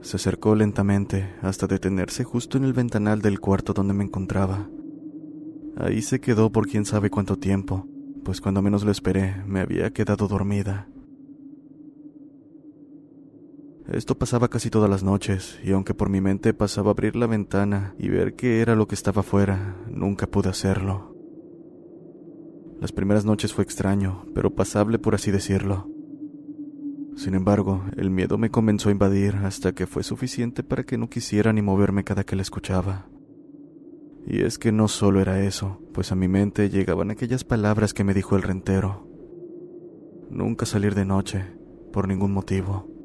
Se 0.00 0.16
acercó 0.16 0.54
lentamente 0.54 1.34
hasta 1.42 1.66
detenerse 1.66 2.24
justo 2.24 2.56
en 2.56 2.64
el 2.64 2.72
ventanal 2.72 3.20
del 3.20 3.40
cuarto 3.40 3.74
donde 3.74 3.92
me 3.92 4.04
encontraba. 4.04 4.70
Ahí 5.76 6.00
se 6.00 6.18
quedó 6.18 6.50
por 6.50 6.66
quién 6.66 6.86
sabe 6.86 7.10
cuánto 7.10 7.36
tiempo, 7.36 7.86
pues 8.24 8.40
cuando 8.40 8.62
menos 8.62 8.84
lo 8.84 8.90
esperé 8.90 9.36
me 9.44 9.60
había 9.60 9.92
quedado 9.92 10.28
dormida. 10.28 10.88
Esto 13.92 14.18
pasaba 14.18 14.48
casi 14.48 14.68
todas 14.68 14.90
las 14.90 15.02
noches, 15.02 15.58
y 15.64 15.72
aunque 15.72 15.94
por 15.94 16.10
mi 16.10 16.20
mente 16.20 16.52
pasaba 16.52 16.90
abrir 16.90 17.16
la 17.16 17.26
ventana 17.26 17.94
y 17.98 18.10
ver 18.10 18.34
qué 18.34 18.60
era 18.60 18.74
lo 18.74 18.86
que 18.86 18.94
estaba 18.94 19.20
afuera, 19.20 19.76
nunca 19.90 20.26
pude 20.26 20.50
hacerlo. 20.50 21.16
Las 22.82 22.92
primeras 22.92 23.24
noches 23.24 23.54
fue 23.54 23.64
extraño, 23.64 24.26
pero 24.34 24.54
pasable 24.54 24.98
por 24.98 25.14
así 25.14 25.30
decirlo. 25.30 25.88
Sin 27.16 27.34
embargo, 27.34 27.82
el 27.96 28.10
miedo 28.10 28.36
me 28.36 28.50
comenzó 28.50 28.90
a 28.90 28.92
invadir 28.92 29.36
hasta 29.36 29.72
que 29.72 29.86
fue 29.86 30.02
suficiente 30.02 30.62
para 30.62 30.84
que 30.84 30.98
no 30.98 31.08
quisiera 31.08 31.54
ni 31.54 31.62
moverme 31.62 32.04
cada 32.04 32.24
que 32.24 32.36
la 32.36 32.42
escuchaba. 32.42 33.08
Y 34.26 34.42
es 34.42 34.58
que 34.58 34.70
no 34.70 34.88
solo 34.88 35.22
era 35.22 35.42
eso, 35.42 35.80
pues 35.94 36.12
a 36.12 36.14
mi 36.14 36.28
mente 36.28 36.68
llegaban 36.68 37.10
aquellas 37.10 37.42
palabras 37.42 37.94
que 37.94 38.04
me 38.04 38.12
dijo 38.12 38.36
el 38.36 38.42
rentero. 38.42 39.08
Nunca 40.30 40.66
salir 40.66 40.94
de 40.94 41.06
noche, 41.06 41.46
por 41.90 42.06
ningún 42.06 42.32
motivo. 42.32 42.97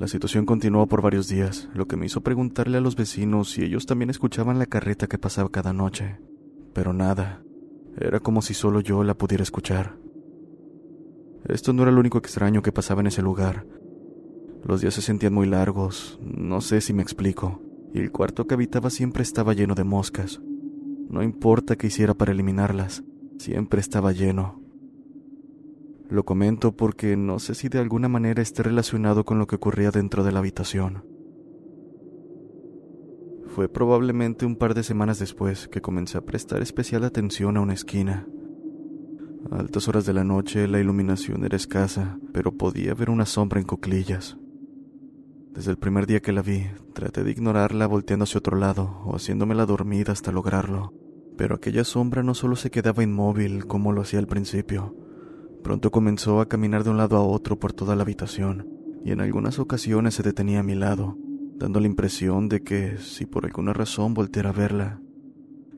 La 0.00 0.08
situación 0.08 0.46
continuó 0.46 0.86
por 0.86 1.02
varios 1.02 1.28
días, 1.28 1.68
lo 1.74 1.86
que 1.86 1.94
me 1.94 2.06
hizo 2.06 2.22
preguntarle 2.22 2.78
a 2.78 2.80
los 2.80 2.96
vecinos 2.96 3.50
si 3.50 3.62
ellos 3.62 3.84
también 3.84 4.08
escuchaban 4.08 4.58
la 4.58 4.64
carreta 4.64 5.08
que 5.08 5.18
pasaba 5.18 5.50
cada 5.50 5.74
noche. 5.74 6.18
Pero 6.72 6.94
nada, 6.94 7.42
era 7.98 8.18
como 8.18 8.40
si 8.40 8.54
solo 8.54 8.80
yo 8.80 9.04
la 9.04 9.12
pudiera 9.12 9.42
escuchar. 9.42 9.98
Esto 11.46 11.74
no 11.74 11.82
era 11.82 11.92
lo 11.92 12.00
único 12.00 12.16
extraño 12.16 12.62
que 12.62 12.72
pasaba 12.72 13.02
en 13.02 13.08
ese 13.08 13.20
lugar. 13.20 13.66
Los 14.64 14.80
días 14.80 14.94
se 14.94 15.02
sentían 15.02 15.34
muy 15.34 15.46
largos, 15.46 16.18
no 16.22 16.62
sé 16.62 16.80
si 16.80 16.94
me 16.94 17.02
explico, 17.02 17.60
y 17.92 17.98
el 17.98 18.10
cuarto 18.10 18.46
que 18.46 18.54
habitaba 18.54 18.88
siempre 18.88 19.22
estaba 19.22 19.52
lleno 19.52 19.74
de 19.74 19.84
moscas. 19.84 20.40
No 21.10 21.22
importa 21.22 21.76
qué 21.76 21.88
hiciera 21.88 22.14
para 22.14 22.32
eliminarlas, 22.32 23.04
siempre 23.36 23.82
estaba 23.82 24.12
lleno. 24.12 24.59
Lo 26.10 26.24
comento 26.24 26.72
porque 26.72 27.16
no 27.16 27.38
sé 27.38 27.54
si 27.54 27.68
de 27.68 27.78
alguna 27.78 28.08
manera 28.08 28.42
esté 28.42 28.64
relacionado 28.64 29.24
con 29.24 29.38
lo 29.38 29.46
que 29.46 29.56
ocurría 29.56 29.92
dentro 29.92 30.24
de 30.24 30.32
la 30.32 30.40
habitación. 30.40 31.04
Fue 33.46 33.68
probablemente 33.68 34.44
un 34.44 34.56
par 34.56 34.74
de 34.74 34.82
semanas 34.82 35.20
después 35.20 35.68
que 35.68 35.80
comencé 35.80 36.18
a 36.18 36.24
prestar 36.24 36.62
especial 36.62 37.04
atención 37.04 37.56
a 37.56 37.60
una 37.60 37.74
esquina. 37.74 38.26
A 39.52 39.60
altas 39.60 39.86
horas 39.86 40.04
de 40.04 40.12
la 40.12 40.24
noche 40.24 40.66
la 40.66 40.80
iluminación 40.80 41.44
era 41.44 41.56
escasa, 41.56 42.18
pero 42.32 42.56
podía 42.56 42.92
ver 42.94 43.08
una 43.08 43.26
sombra 43.26 43.60
en 43.60 43.66
cuclillas. 43.66 44.36
Desde 45.52 45.70
el 45.70 45.78
primer 45.78 46.06
día 46.06 46.20
que 46.20 46.32
la 46.32 46.42
vi, 46.42 46.66
traté 46.92 47.22
de 47.22 47.30
ignorarla 47.30 47.86
volteando 47.86 48.24
hacia 48.24 48.38
otro 48.38 48.56
lado 48.56 49.00
o 49.04 49.14
haciéndome 49.14 49.54
la 49.54 49.66
dormida 49.66 50.12
hasta 50.12 50.32
lograrlo. 50.32 50.92
Pero 51.36 51.54
aquella 51.54 51.84
sombra 51.84 52.22
no 52.24 52.34
solo 52.34 52.56
se 52.56 52.70
quedaba 52.70 53.02
inmóvil 53.02 53.66
como 53.66 53.92
lo 53.92 54.02
hacía 54.02 54.18
al 54.18 54.26
principio, 54.26 54.94
pronto 55.62 55.90
comenzó 55.90 56.40
a 56.40 56.48
caminar 56.48 56.84
de 56.84 56.90
un 56.90 56.96
lado 56.96 57.16
a 57.16 57.22
otro 57.22 57.58
por 57.58 57.72
toda 57.72 57.96
la 57.96 58.02
habitación, 58.02 58.68
y 59.04 59.12
en 59.12 59.20
algunas 59.20 59.58
ocasiones 59.58 60.14
se 60.14 60.22
detenía 60.22 60.60
a 60.60 60.64
mi 60.64 60.74
lado, 60.74 61.16
dando 61.56 61.80
la 61.80 61.86
impresión 61.86 62.48
de 62.48 62.62
que, 62.62 62.98
si 62.98 63.26
por 63.26 63.44
alguna 63.44 63.72
razón 63.72 64.14
volteara 64.14 64.50
a 64.50 64.54
verla, 64.54 65.00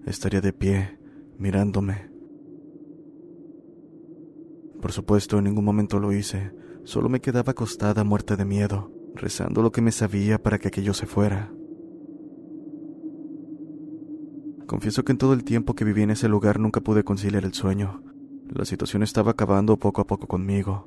estaría 0.07 0.41
de 0.41 0.53
pie, 0.53 0.99
mirándome. 1.39 2.11
Por 4.81 4.93
supuesto, 4.93 5.39
en 5.39 5.45
ningún 5.45 5.65
momento 5.65 5.99
lo 6.01 6.13
hice, 6.13 6.53
solo 6.85 7.09
me 7.09 7.21
quedaba 7.21 7.53
acostada 7.53 8.05
muerta 8.05 8.37
de 8.37 8.45
miedo 8.45 8.93
rezando 9.15 9.63
lo 9.63 9.73
que 9.73 9.83
me 9.83 9.93
sabía 9.93 10.43
para 10.43 10.59
que 10.59 10.69
aquello 10.69 10.95
se 10.95 11.07
fuera. 11.07 11.53
Confieso 14.67 15.05
que 15.05 15.13
en 15.13 15.19
todo 15.19 15.35
el 15.35 15.45
tiempo 15.45 15.75
que 15.75 15.85
viví 15.85 16.03
en 16.03 16.11
ese 16.11 16.29
lugar 16.29 16.59
nunca 16.59 16.81
pude 16.81 17.05
conciliar 17.05 17.45
el 17.45 17.53
sueño. 17.53 18.03
La 18.55 18.67
situación 18.67 19.03
estaba 19.03 19.31
acabando 19.31 19.79
poco 19.79 20.03
a 20.03 20.07
poco 20.07 20.27
conmigo. 20.27 20.87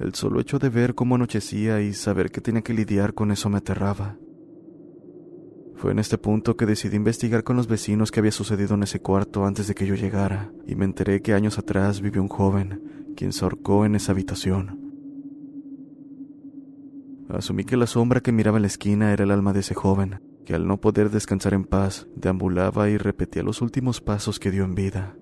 El 0.00 0.14
solo 0.14 0.40
hecho 0.40 0.58
de 0.58 0.70
ver 0.70 0.96
cómo 0.96 1.14
anochecía 1.14 1.80
y 1.80 1.94
saber 1.94 2.32
que 2.32 2.40
tenía 2.40 2.62
que 2.62 2.74
lidiar 2.74 3.14
con 3.14 3.30
eso 3.30 3.48
me 3.48 3.58
aterraba. 3.58 4.16
Fue 5.76 5.92
en 5.92 6.00
este 6.00 6.18
punto 6.18 6.56
que 6.56 6.66
decidí 6.66 6.96
investigar 6.96 7.44
con 7.44 7.56
los 7.56 7.68
vecinos 7.68 8.10
qué 8.10 8.18
había 8.18 8.32
sucedido 8.32 8.74
en 8.74 8.82
ese 8.82 9.00
cuarto 9.00 9.46
antes 9.46 9.68
de 9.68 9.74
que 9.76 9.86
yo 9.86 9.94
llegara, 9.94 10.50
y 10.66 10.74
me 10.74 10.84
enteré 10.84 11.22
que 11.22 11.32
años 11.32 11.58
atrás 11.58 12.00
vivió 12.00 12.20
un 12.20 12.28
joven, 12.28 13.12
quien 13.14 13.32
se 13.32 13.44
ahorcó 13.44 13.84
en 13.84 13.94
esa 13.94 14.10
habitación. 14.10 14.80
Asumí 17.28 17.64
que 17.64 17.76
la 17.76 17.86
sombra 17.86 18.20
que 18.20 18.32
miraba 18.32 18.58
en 18.58 18.62
la 18.62 18.68
esquina 18.68 19.12
era 19.12 19.24
el 19.24 19.30
alma 19.30 19.52
de 19.52 19.60
ese 19.60 19.74
joven, 19.74 20.20
que 20.44 20.54
al 20.54 20.66
no 20.66 20.80
poder 20.80 21.10
descansar 21.10 21.54
en 21.54 21.64
paz, 21.64 22.08
deambulaba 22.16 22.90
y 22.90 22.96
repetía 22.96 23.44
los 23.44 23.62
últimos 23.62 24.00
pasos 24.00 24.40
que 24.40 24.50
dio 24.50 24.64
en 24.64 24.74
vida. 24.74 25.16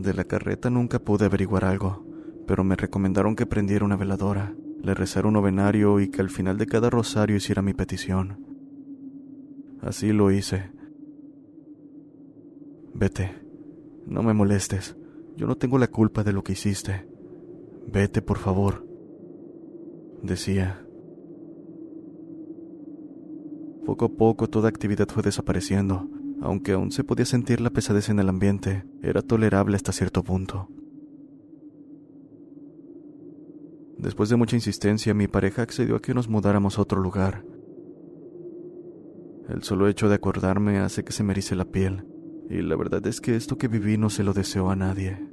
De 0.00 0.14
la 0.14 0.24
carreta 0.24 0.70
nunca 0.70 0.98
pude 0.98 1.26
averiguar 1.26 1.64
algo, 1.64 2.06
pero 2.46 2.64
me 2.64 2.76
recomendaron 2.76 3.36
que 3.36 3.46
prendiera 3.46 3.84
una 3.84 3.96
veladora, 3.96 4.54
le 4.82 4.94
rezara 4.94 5.28
un 5.28 5.34
novenario 5.34 6.00
y 6.00 6.08
que 6.08 6.22
al 6.22 6.30
final 6.30 6.56
de 6.56 6.66
cada 6.66 6.88
rosario 6.88 7.36
hiciera 7.36 7.60
mi 7.60 7.74
petición. 7.74 8.46
Así 9.82 10.12
lo 10.12 10.30
hice. 10.30 10.70
Vete, 12.94 13.34
no 14.06 14.22
me 14.22 14.32
molestes, 14.32 14.96
yo 15.36 15.46
no 15.46 15.56
tengo 15.56 15.78
la 15.78 15.88
culpa 15.88 16.24
de 16.24 16.32
lo 16.32 16.42
que 16.42 16.52
hiciste. 16.52 17.06
Vete, 17.86 18.22
por 18.22 18.38
favor 18.38 18.90
decía. 20.22 20.84
Poco 23.84 24.04
a 24.04 24.08
poco 24.08 24.48
toda 24.48 24.68
actividad 24.68 25.08
fue 25.08 25.22
desapareciendo, 25.22 26.08
aunque 26.40 26.72
aún 26.72 26.90
se 26.90 27.04
podía 27.04 27.24
sentir 27.26 27.60
la 27.60 27.70
pesadez 27.70 28.08
en 28.08 28.18
el 28.18 28.28
ambiente, 28.28 28.84
era 29.02 29.22
tolerable 29.22 29.76
hasta 29.76 29.92
cierto 29.92 30.22
punto. 30.22 30.68
Después 33.98 34.30
de 34.30 34.36
mucha 34.36 34.56
insistencia, 34.56 35.12
mi 35.12 35.28
pareja 35.28 35.62
accedió 35.62 35.96
a 35.96 36.02
que 36.02 36.14
nos 36.14 36.28
mudáramos 36.28 36.78
a 36.78 36.82
otro 36.82 37.00
lugar. 37.00 37.44
El 39.48 39.62
solo 39.62 39.88
hecho 39.88 40.08
de 40.08 40.14
acordarme 40.14 40.78
hace 40.78 41.04
que 41.04 41.12
se 41.12 41.22
me 41.22 41.32
erice 41.32 41.54
la 41.54 41.66
piel, 41.66 42.06
y 42.48 42.62
la 42.62 42.76
verdad 42.76 43.06
es 43.06 43.20
que 43.20 43.36
esto 43.36 43.58
que 43.58 43.68
viví 43.68 43.98
no 43.98 44.08
se 44.08 44.24
lo 44.24 44.32
deseo 44.32 44.70
a 44.70 44.76
nadie. 44.76 45.29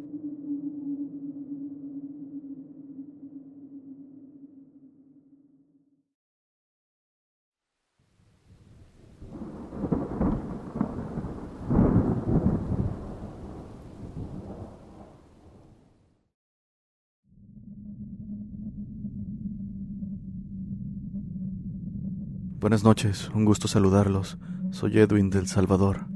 Buenas 22.67 22.83
noches, 22.83 23.31
un 23.33 23.45
gusto 23.45 23.69
saludarlos. 23.69 24.37
Soy 24.71 24.99
Edwin 24.99 25.29
del 25.29 25.47
Salvador. 25.47 26.07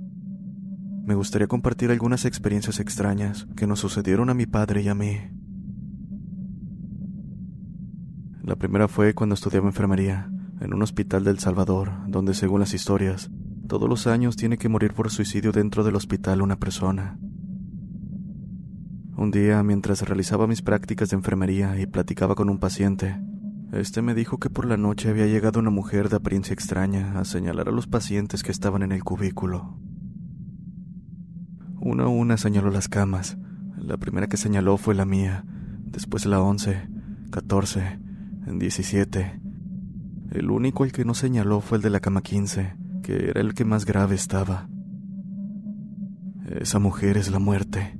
Me 1.05 1.15
gustaría 1.15 1.47
compartir 1.47 1.91
algunas 1.91 2.25
experiencias 2.25 2.81
extrañas 2.81 3.47
que 3.55 3.67
nos 3.67 3.79
sucedieron 3.79 4.29
a 4.29 4.33
mi 4.33 4.47
padre 4.47 4.81
y 4.81 4.89
a 4.89 4.93
mí. 4.93 5.17
La 8.43 8.57
primera 8.57 8.89
fue 8.89 9.13
cuando 9.13 9.35
estudiaba 9.35 9.67
enfermería 9.67 10.29
en 10.59 10.73
un 10.73 10.81
hospital 10.81 11.23
del 11.23 11.39
Salvador, 11.39 11.93
donde 12.09 12.33
según 12.33 12.59
las 12.59 12.73
historias, 12.73 13.31
todos 13.69 13.87
los 13.87 14.05
años 14.05 14.35
tiene 14.35 14.57
que 14.57 14.67
morir 14.67 14.93
por 14.93 15.09
suicidio 15.09 15.53
dentro 15.53 15.85
del 15.85 15.95
hospital 15.95 16.41
una 16.41 16.59
persona. 16.59 17.17
Un 19.15 19.31
día, 19.31 19.63
mientras 19.63 20.01
realizaba 20.01 20.47
mis 20.47 20.61
prácticas 20.61 21.11
de 21.11 21.15
enfermería 21.15 21.79
y 21.79 21.85
platicaba 21.85 22.35
con 22.35 22.49
un 22.49 22.59
paciente, 22.59 23.21
este 23.71 24.01
me 24.01 24.13
dijo 24.13 24.37
que 24.37 24.49
por 24.49 24.65
la 24.65 24.75
noche 24.75 25.09
había 25.09 25.27
llegado 25.27 25.59
una 25.59 25.69
mujer 25.69 26.09
de 26.09 26.17
apariencia 26.17 26.53
extraña 26.53 27.17
a 27.17 27.25
señalar 27.25 27.69
a 27.69 27.71
los 27.71 27.87
pacientes 27.87 28.43
que 28.43 28.51
estaban 28.51 28.83
en 28.83 28.91
el 28.91 29.03
cubículo. 29.03 29.77
Una 31.79 32.03
a 32.03 32.07
una 32.09 32.37
señaló 32.37 32.69
las 32.69 32.89
camas. 32.89 33.37
La 33.77 33.97
primera 33.97 34.27
que 34.27 34.37
señaló 34.37 34.77
fue 34.77 34.93
la 34.93 35.05
mía, 35.05 35.45
después 35.85 36.25
la 36.25 36.41
once, 36.41 36.87
catorce, 37.31 37.99
diecisiete. 38.45 39.39
El 40.31 40.51
único 40.51 40.83
al 40.83 40.91
que 40.91 41.05
no 41.05 41.13
señaló 41.13 41.61
fue 41.61 41.77
el 41.77 41.81
de 41.81 41.89
la 41.89 41.99
cama 41.99 42.21
quince, 42.21 42.75
que 43.01 43.29
era 43.29 43.41
el 43.41 43.53
que 43.53 43.65
más 43.65 43.85
grave 43.85 44.15
estaba. 44.15 44.69
Esa 46.59 46.79
mujer 46.79 47.17
es 47.17 47.31
la 47.31 47.39
muerte, 47.39 47.97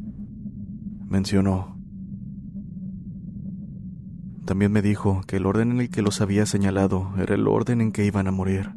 mencionó. 1.07 1.80
También 4.51 4.73
me 4.73 4.81
dijo 4.81 5.21
que 5.27 5.37
el 5.37 5.45
orden 5.45 5.71
en 5.71 5.79
el 5.79 5.89
que 5.89 6.01
los 6.01 6.19
había 6.19 6.45
señalado 6.45 7.13
era 7.17 7.35
el 7.35 7.47
orden 7.47 7.79
en 7.79 7.93
que 7.93 8.05
iban 8.05 8.27
a 8.27 8.31
morir. 8.31 8.73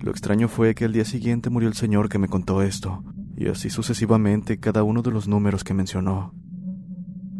Lo 0.00 0.10
extraño 0.10 0.48
fue 0.48 0.74
que 0.74 0.86
al 0.86 0.92
día 0.92 1.04
siguiente 1.04 1.50
murió 1.50 1.68
el 1.68 1.76
señor 1.76 2.08
que 2.08 2.18
me 2.18 2.26
contó 2.26 2.62
esto, 2.62 3.04
y 3.36 3.46
así 3.46 3.70
sucesivamente 3.70 4.58
cada 4.58 4.82
uno 4.82 5.02
de 5.02 5.12
los 5.12 5.28
números 5.28 5.62
que 5.62 5.72
mencionó. 5.72 6.34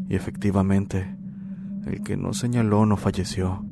Y 0.09 0.15
efectivamente, 0.15 1.17
el 1.85 2.01
que 2.05 2.17
no 2.17 2.33
señaló 2.33 2.87
no 2.87 2.97
falleció. 2.97 3.67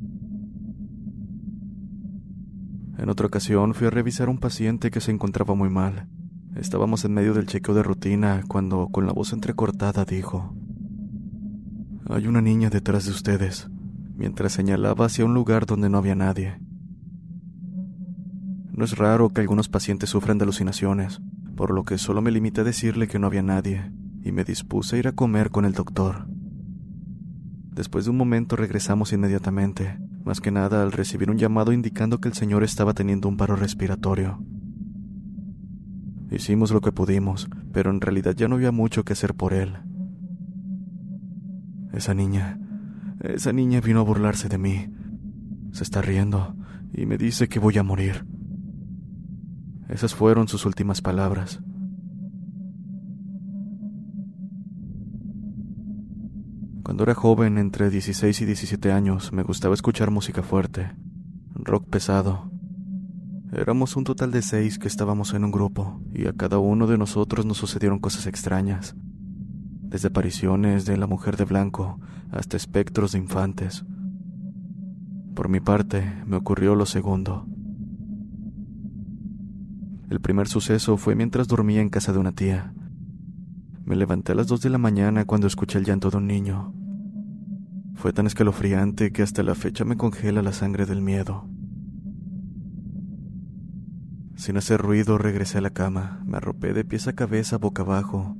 En 2.98 3.08
otra 3.08 3.28
ocasión 3.28 3.72
fui 3.72 3.86
a 3.86 3.90
revisar 3.90 4.26
a 4.26 4.32
un 4.32 4.38
paciente 4.38 4.90
que 4.90 5.00
se 5.00 5.12
encontraba 5.12 5.54
muy 5.54 5.70
mal. 5.70 6.08
Estábamos 6.56 7.04
en 7.04 7.14
medio 7.14 7.34
del 7.34 7.46
chequeo 7.46 7.76
de 7.76 7.84
rutina 7.84 8.42
cuando, 8.48 8.88
con 8.88 9.06
la 9.06 9.12
voz 9.12 9.32
entrecortada, 9.32 10.04
dijo, 10.04 10.56
hay 12.14 12.26
una 12.26 12.40
niña 12.40 12.70
detrás 12.70 13.04
de 13.04 13.12
ustedes, 13.12 13.68
mientras 14.16 14.52
señalaba 14.52 15.06
hacia 15.06 15.24
un 15.24 15.34
lugar 15.34 15.66
donde 15.66 15.88
no 15.88 15.98
había 15.98 16.14
nadie. 16.14 16.60
No 18.72 18.84
es 18.84 18.96
raro 18.96 19.30
que 19.30 19.40
algunos 19.40 19.68
pacientes 19.68 20.10
sufran 20.10 20.38
de 20.38 20.44
alucinaciones, 20.44 21.20
por 21.56 21.70
lo 21.72 21.84
que 21.84 21.98
solo 21.98 22.22
me 22.22 22.30
limité 22.30 22.62
a 22.62 22.64
decirle 22.64 23.08
que 23.08 23.18
no 23.18 23.26
había 23.26 23.42
nadie, 23.42 23.92
y 24.22 24.32
me 24.32 24.44
dispuse 24.44 24.96
a 24.96 24.98
ir 24.98 25.08
a 25.08 25.12
comer 25.12 25.50
con 25.50 25.64
el 25.64 25.72
doctor. 25.72 26.26
Después 27.72 28.06
de 28.06 28.10
un 28.10 28.16
momento 28.16 28.56
regresamos 28.56 29.12
inmediatamente, 29.12 29.98
más 30.24 30.40
que 30.40 30.50
nada 30.50 30.82
al 30.82 30.92
recibir 30.92 31.30
un 31.30 31.38
llamado 31.38 31.72
indicando 31.72 32.20
que 32.20 32.28
el 32.28 32.34
señor 32.34 32.64
estaba 32.64 32.94
teniendo 32.94 33.28
un 33.28 33.36
paro 33.36 33.56
respiratorio. 33.56 34.42
Hicimos 36.30 36.70
lo 36.70 36.80
que 36.80 36.92
pudimos, 36.92 37.48
pero 37.72 37.90
en 37.90 38.00
realidad 38.00 38.34
ya 38.34 38.48
no 38.48 38.56
había 38.56 38.72
mucho 38.72 39.04
que 39.04 39.12
hacer 39.12 39.34
por 39.34 39.52
él. 39.52 39.89
Esa 41.92 42.14
niña, 42.14 42.58
esa 43.20 43.52
niña 43.52 43.80
vino 43.80 44.00
a 44.00 44.04
burlarse 44.04 44.48
de 44.48 44.58
mí. 44.58 44.88
Se 45.72 45.82
está 45.82 46.00
riendo 46.00 46.54
y 46.92 47.06
me 47.06 47.18
dice 47.18 47.48
que 47.48 47.58
voy 47.58 47.78
a 47.78 47.82
morir. 47.82 48.24
Esas 49.88 50.14
fueron 50.14 50.46
sus 50.46 50.66
últimas 50.66 51.02
palabras. 51.02 51.60
Cuando 56.84 57.02
era 57.02 57.14
joven, 57.14 57.58
entre 57.58 57.90
16 57.90 58.40
y 58.40 58.44
17 58.46 58.92
años, 58.92 59.32
me 59.32 59.42
gustaba 59.42 59.74
escuchar 59.74 60.10
música 60.10 60.42
fuerte, 60.42 60.92
rock 61.54 61.88
pesado. 61.88 62.50
Éramos 63.52 63.96
un 63.96 64.04
total 64.04 64.30
de 64.30 64.42
seis 64.42 64.78
que 64.78 64.88
estábamos 64.88 65.34
en 65.34 65.44
un 65.44 65.50
grupo, 65.50 66.00
y 66.14 66.26
a 66.26 66.32
cada 66.32 66.58
uno 66.58 66.86
de 66.86 66.98
nosotros 66.98 67.46
nos 67.46 67.58
sucedieron 67.58 67.98
cosas 67.98 68.26
extrañas 68.26 68.96
desde 69.90 70.08
apariciones 70.08 70.86
de 70.86 70.96
la 70.96 71.08
mujer 71.08 71.36
de 71.36 71.44
blanco 71.44 71.98
hasta 72.30 72.56
espectros 72.56 73.12
de 73.12 73.18
infantes. 73.18 73.84
Por 75.34 75.48
mi 75.48 75.60
parte, 75.60 76.14
me 76.26 76.36
ocurrió 76.36 76.76
lo 76.76 76.86
segundo. 76.86 77.46
El 80.08 80.20
primer 80.20 80.48
suceso 80.48 80.96
fue 80.96 81.14
mientras 81.16 81.48
dormía 81.48 81.80
en 81.80 81.88
casa 81.88 82.12
de 82.12 82.18
una 82.18 82.32
tía. 82.32 82.72
Me 83.84 83.96
levanté 83.96 84.32
a 84.32 84.34
las 84.36 84.46
dos 84.46 84.60
de 84.60 84.70
la 84.70 84.78
mañana 84.78 85.24
cuando 85.24 85.48
escuché 85.48 85.78
el 85.78 85.84
llanto 85.84 86.10
de 86.10 86.18
un 86.18 86.26
niño. 86.26 86.72
Fue 87.94 88.12
tan 88.12 88.26
escalofriante 88.26 89.12
que 89.12 89.22
hasta 89.22 89.42
la 89.42 89.54
fecha 89.54 89.84
me 89.84 89.96
congela 89.96 90.42
la 90.42 90.52
sangre 90.52 90.86
del 90.86 91.02
miedo. 91.02 91.48
Sin 94.36 94.56
hacer 94.56 94.80
ruido 94.80 95.18
regresé 95.18 95.58
a 95.58 95.62
la 95.62 95.70
cama, 95.70 96.22
me 96.24 96.36
arropé 96.36 96.72
de 96.72 96.84
pies 96.84 97.08
a 97.08 97.12
cabeza 97.12 97.58
boca 97.58 97.82
abajo 97.82 98.36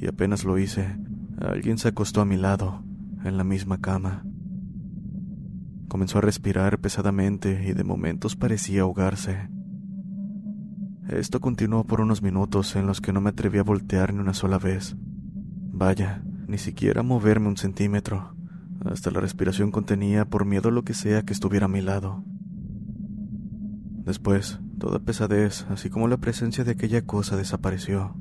y 0.00 0.06
apenas 0.06 0.44
lo 0.44 0.58
hice, 0.58 0.96
alguien 1.40 1.78
se 1.78 1.88
acostó 1.88 2.20
a 2.20 2.24
mi 2.24 2.36
lado, 2.36 2.82
en 3.24 3.36
la 3.36 3.44
misma 3.44 3.78
cama. 3.78 4.24
Comenzó 5.88 6.18
a 6.18 6.22
respirar 6.22 6.78
pesadamente 6.78 7.66
y 7.68 7.72
de 7.72 7.84
momentos 7.84 8.36
parecía 8.36 8.82
ahogarse. 8.82 9.48
Esto 11.08 11.40
continuó 11.40 11.84
por 11.84 12.00
unos 12.00 12.22
minutos 12.22 12.76
en 12.76 12.86
los 12.86 13.00
que 13.00 13.12
no 13.12 13.20
me 13.20 13.30
atreví 13.30 13.58
a 13.58 13.62
voltear 13.62 14.12
ni 14.12 14.20
una 14.20 14.34
sola 14.34 14.58
vez. 14.58 14.96
Vaya, 15.00 16.22
ni 16.46 16.58
siquiera 16.58 17.02
moverme 17.02 17.48
un 17.48 17.56
centímetro. 17.56 18.34
Hasta 18.84 19.10
la 19.10 19.20
respiración 19.20 19.70
contenía 19.70 20.26
por 20.26 20.44
miedo 20.44 20.68
a 20.68 20.72
lo 20.72 20.84
que 20.84 20.94
sea 20.94 21.22
que 21.22 21.32
estuviera 21.32 21.64
a 21.64 21.68
mi 21.68 21.80
lado. 21.80 22.22
Después, 24.04 24.60
toda 24.78 25.00
pesadez, 25.00 25.66
así 25.70 25.90
como 25.90 26.08
la 26.08 26.18
presencia 26.18 26.64
de 26.64 26.72
aquella 26.72 27.02
cosa 27.02 27.36
desapareció. 27.36 28.14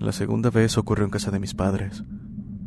La 0.00 0.12
segunda 0.12 0.50
vez 0.50 0.78
ocurrió 0.78 1.04
en 1.04 1.10
casa 1.10 1.32
de 1.32 1.40
mis 1.40 1.54
padres. 1.54 2.04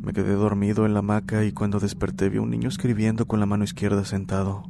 Me 0.01 0.11
quedé 0.11 0.33
dormido 0.33 0.85
en 0.85 0.93
la 0.93 0.99
hamaca 0.99 1.45
y 1.45 1.53
cuando 1.53 1.79
desperté 1.79 2.27
vi 2.27 2.39
a 2.39 2.41
un 2.41 2.49
niño 2.49 2.67
escribiendo 2.67 3.25
con 3.25 3.39
la 3.39 3.45
mano 3.45 3.63
izquierda 3.63 4.03
sentado. 4.03 4.69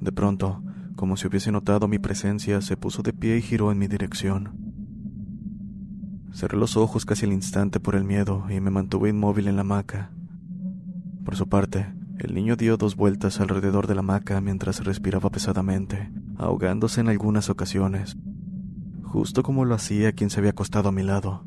De 0.00 0.10
pronto, 0.10 0.64
como 0.96 1.16
si 1.16 1.28
hubiese 1.28 1.52
notado 1.52 1.86
mi 1.86 2.00
presencia, 2.00 2.60
se 2.60 2.76
puso 2.76 3.02
de 3.02 3.12
pie 3.12 3.36
y 3.36 3.42
giró 3.42 3.70
en 3.70 3.78
mi 3.78 3.86
dirección. 3.86 4.58
Cerré 6.32 6.58
los 6.58 6.76
ojos 6.76 7.06
casi 7.06 7.24
al 7.24 7.32
instante 7.32 7.78
por 7.78 7.94
el 7.94 8.02
miedo 8.02 8.46
y 8.50 8.60
me 8.60 8.70
mantuve 8.70 9.10
inmóvil 9.10 9.46
en 9.46 9.54
la 9.54 9.62
hamaca. 9.62 10.10
Por 11.24 11.36
su 11.36 11.48
parte, 11.48 11.86
el 12.18 12.34
niño 12.34 12.56
dio 12.56 12.76
dos 12.76 12.96
vueltas 12.96 13.38
alrededor 13.40 13.86
de 13.86 13.94
la 13.94 14.00
hamaca 14.00 14.40
mientras 14.40 14.84
respiraba 14.84 15.30
pesadamente, 15.30 16.10
ahogándose 16.36 17.00
en 17.00 17.08
algunas 17.08 17.48
ocasiones, 17.48 18.16
justo 19.14 19.44
como 19.44 19.64
lo 19.64 19.76
hacía 19.76 20.10
quien 20.10 20.28
se 20.28 20.40
había 20.40 20.50
acostado 20.50 20.88
a 20.88 20.92
mi 20.92 21.04
lado. 21.04 21.44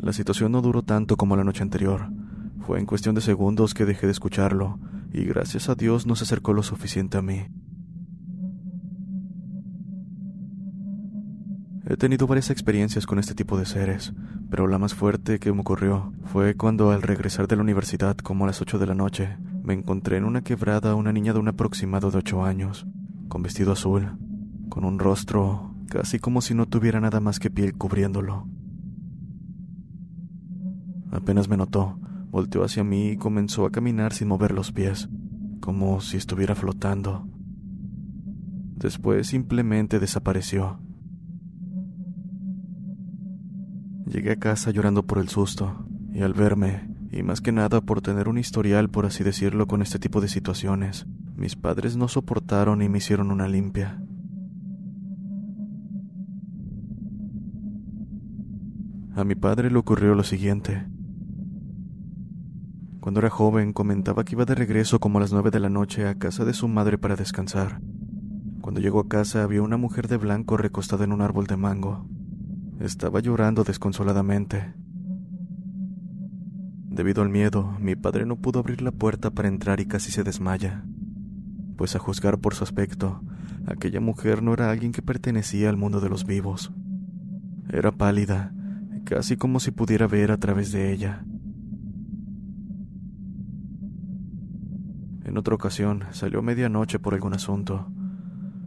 La 0.00 0.12
situación 0.12 0.52
no 0.52 0.62
duró 0.62 0.84
tanto 0.84 1.16
como 1.16 1.34
la 1.36 1.42
noche 1.42 1.64
anterior. 1.64 2.08
Fue 2.60 2.78
en 2.78 2.86
cuestión 2.86 3.16
de 3.16 3.20
segundos 3.20 3.74
que 3.74 3.84
dejé 3.84 4.06
de 4.06 4.12
escucharlo 4.12 4.78
y 5.12 5.24
gracias 5.24 5.68
a 5.68 5.74
Dios 5.74 6.06
no 6.06 6.14
se 6.14 6.22
acercó 6.22 6.52
lo 6.52 6.62
suficiente 6.62 7.18
a 7.18 7.22
mí. 7.22 7.48
He 11.84 11.96
tenido 11.96 12.28
varias 12.28 12.50
experiencias 12.50 13.06
con 13.06 13.18
este 13.18 13.34
tipo 13.34 13.58
de 13.58 13.66
seres, 13.66 14.12
pero 14.50 14.68
la 14.68 14.78
más 14.78 14.94
fuerte 14.94 15.40
que 15.40 15.52
me 15.52 15.62
ocurrió 15.62 16.12
fue 16.26 16.54
cuando 16.54 16.92
al 16.92 17.02
regresar 17.02 17.48
de 17.48 17.56
la 17.56 17.62
universidad 17.62 18.16
como 18.18 18.44
a 18.44 18.46
las 18.46 18.60
8 18.62 18.78
de 18.78 18.86
la 18.86 18.94
noche, 18.94 19.36
me 19.64 19.74
encontré 19.74 20.18
en 20.18 20.24
una 20.24 20.42
quebrada 20.42 20.94
una 20.94 21.12
niña 21.12 21.32
de 21.32 21.40
un 21.40 21.48
aproximado 21.48 22.12
de 22.12 22.18
8 22.18 22.44
años, 22.44 22.86
con 23.28 23.42
vestido 23.42 23.72
azul, 23.72 24.16
con 24.70 24.84
un 24.86 24.98
rostro 24.98 25.74
casi 25.90 26.18
como 26.18 26.40
si 26.40 26.54
no 26.54 26.66
tuviera 26.66 27.00
nada 27.00 27.20
más 27.20 27.38
que 27.38 27.50
piel 27.50 27.74
cubriéndolo. 27.74 28.48
Apenas 31.10 31.48
me 31.48 31.56
notó, 31.56 31.98
volteó 32.30 32.64
hacia 32.64 32.84
mí 32.84 33.10
y 33.10 33.16
comenzó 33.16 33.66
a 33.66 33.70
caminar 33.70 34.14
sin 34.14 34.28
mover 34.28 34.52
los 34.52 34.72
pies, 34.72 35.08
como 35.60 36.00
si 36.00 36.16
estuviera 36.16 36.54
flotando. 36.54 37.26
Después 38.76 39.26
simplemente 39.26 39.98
desapareció. 39.98 40.78
Llegué 44.06 44.32
a 44.32 44.36
casa 44.36 44.70
llorando 44.70 45.06
por 45.06 45.18
el 45.18 45.28
susto, 45.28 45.84
y 46.12 46.22
al 46.22 46.32
verme, 46.32 46.88
y 47.12 47.22
más 47.22 47.40
que 47.40 47.52
nada 47.52 47.80
por 47.80 48.00
tener 48.00 48.28
un 48.28 48.38
historial, 48.38 48.88
por 48.88 49.06
así 49.06 49.24
decirlo, 49.24 49.66
con 49.66 49.82
este 49.82 49.98
tipo 49.98 50.20
de 50.20 50.28
situaciones, 50.28 51.06
mis 51.36 51.56
padres 51.56 51.96
no 51.96 52.06
soportaron 52.08 52.82
y 52.82 52.88
me 52.88 52.98
hicieron 52.98 53.30
una 53.30 53.48
limpia. 53.48 54.00
A 59.20 59.24
mi 59.24 59.34
padre 59.34 59.70
le 59.70 59.76
ocurrió 59.76 60.14
lo 60.14 60.24
siguiente. 60.24 60.86
Cuando 63.00 63.20
era 63.20 63.28
joven 63.28 63.74
comentaba 63.74 64.24
que 64.24 64.34
iba 64.34 64.46
de 64.46 64.54
regreso 64.54 64.98
como 64.98 65.18
a 65.18 65.20
las 65.20 65.30
nueve 65.30 65.50
de 65.50 65.60
la 65.60 65.68
noche 65.68 66.08
a 66.08 66.14
casa 66.14 66.46
de 66.46 66.54
su 66.54 66.68
madre 66.68 66.96
para 66.96 67.16
descansar. 67.16 67.82
Cuando 68.62 68.80
llegó 68.80 68.98
a 68.98 69.08
casa 69.08 69.42
había 69.42 69.60
una 69.60 69.76
mujer 69.76 70.08
de 70.08 70.16
blanco 70.16 70.56
recostada 70.56 71.04
en 71.04 71.12
un 71.12 71.20
árbol 71.20 71.46
de 71.46 71.58
mango. 71.58 72.08
Estaba 72.80 73.20
llorando 73.20 73.62
desconsoladamente. 73.62 74.72
Debido 76.88 77.20
al 77.20 77.28
miedo, 77.28 77.76
mi 77.78 77.96
padre 77.96 78.24
no 78.24 78.36
pudo 78.36 78.60
abrir 78.60 78.80
la 78.80 78.90
puerta 78.90 79.28
para 79.28 79.48
entrar 79.48 79.80
y 79.80 79.84
casi 79.84 80.10
se 80.10 80.24
desmaya, 80.24 80.86
pues 81.76 81.94
a 81.94 81.98
juzgar 81.98 82.38
por 82.38 82.54
su 82.54 82.64
aspecto, 82.64 83.20
aquella 83.66 84.00
mujer 84.00 84.42
no 84.42 84.54
era 84.54 84.70
alguien 84.70 84.92
que 84.92 85.02
pertenecía 85.02 85.68
al 85.68 85.76
mundo 85.76 86.00
de 86.00 86.08
los 86.08 86.24
vivos. 86.24 86.72
Era 87.68 87.92
pálida, 87.92 88.54
casi 89.04 89.36
como 89.36 89.60
si 89.60 89.70
pudiera 89.70 90.06
ver 90.06 90.30
a 90.30 90.38
través 90.38 90.72
de 90.72 90.92
ella. 90.92 91.24
En 95.24 95.38
otra 95.38 95.54
ocasión 95.54 96.04
salió 96.10 96.40
a 96.40 96.42
medianoche 96.42 96.98
por 96.98 97.14
algún 97.14 97.34
asunto. 97.34 97.88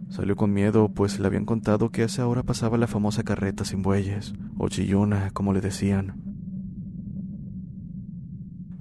Salió 0.09 0.35
con 0.35 0.53
miedo, 0.53 0.89
pues 0.93 1.19
le 1.19 1.27
habían 1.27 1.45
contado 1.45 1.89
que 1.89 2.03
a 2.03 2.05
esa 2.05 2.27
hora 2.27 2.43
pasaba 2.43 2.77
la 2.77 2.87
famosa 2.87 3.23
carreta 3.23 3.65
sin 3.65 3.81
bueyes, 3.81 4.33
o 4.57 4.69
chillona, 4.69 5.31
como 5.31 5.53
le 5.53 5.59
decían. 5.59 6.21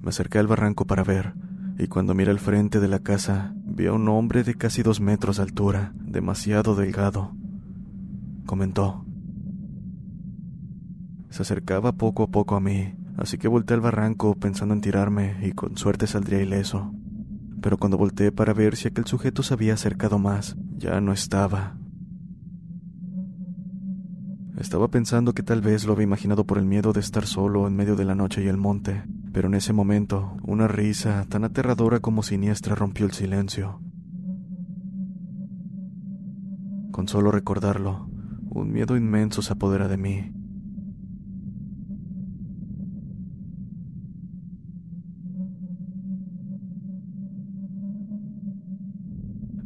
Me 0.00 0.10
acerqué 0.10 0.38
al 0.38 0.46
barranco 0.46 0.86
para 0.86 1.02
ver, 1.02 1.34
y 1.78 1.86
cuando 1.86 2.14
miré 2.14 2.30
al 2.30 2.38
frente 2.38 2.80
de 2.80 2.88
la 2.88 3.00
casa, 3.00 3.54
vi 3.64 3.86
a 3.86 3.92
un 3.92 4.08
hombre 4.08 4.44
de 4.44 4.54
casi 4.54 4.82
dos 4.82 5.00
metros 5.00 5.38
de 5.38 5.44
altura, 5.44 5.92
demasiado 5.96 6.74
delgado. 6.74 7.34
Comentó. 8.46 9.04
Se 11.32 11.42
acercaba 11.42 11.92
poco 11.92 12.22
a 12.22 12.28
poco 12.28 12.54
a 12.54 12.60
mí, 12.60 12.94
así 13.16 13.36
que 13.36 13.48
volteé 13.48 13.74
al 13.74 13.80
barranco 13.80 14.36
pensando 14.36 14.72
en 14.72 14.80
tirarme 14.80 15.36
y 15.42 15.50
con 15.52 15.76
suerte 15.76 16.06
saldría 16.06 16.40
ileso 16.40 16.94
pero 17.62 17.78
cuando 17.78 17.96
volteé 17.96 18.32
para 18.32 18.52
ver 18.52 18.76
si 18.76 18.88
aquel 18.88 19.06
sujeto 19.06 19.42
se 19.42 19.54
había 19.54 19.74
acercado 19.74 20.18
más, 20.18 20.56
ya 20.76 21.00
no 21.00 21.12
estaba. 21.12 21.78
Estaba 24.58 24.88
pensando 24.88 25.32
que 25.32 25.42
tal 25.42 25.60
vez 25.62 25.86
lo 25.86 25.92
había 25.92 26.04
imaginado 26.04 26.44
por 26.44 26.58
el 26.58 26.66
miedo 26.66 26.92
de 26.92 27.00
estar 27.00 27.24
solo 27.24 27.66
en 27.66 27.74
medio 27.74 27.96
de 27.96 28.04
la 28.04 28.14
noche 28.14 28.44
y 28.44 28.48
el 28.48 28.56
monte, 28.56 29.04
pero 29.32 29.48
en 29.48 29.54
ese 29.54 29.72
momento 29.72 30.36
una 30.42 30.68
risa 30.68 31.24
tan 31.28 31.44
aterradora 31.44 32.00
como 32.00 32.22
siniestra 32.22 32.74
rompió 32.74 33.06
el 33.06 33.12
silencio. 33.12 33.80
Con 36.90 37.08
solo 37.08 37.30
recordarlo, 37.30 38.08
un 38.50 38.72
miedo 38.72 38.96
inmenso 38.96 39.40
se 39.40 39.52
apodera 39.52 39.88
de 39.88 39.96
mí. 39.96 40.32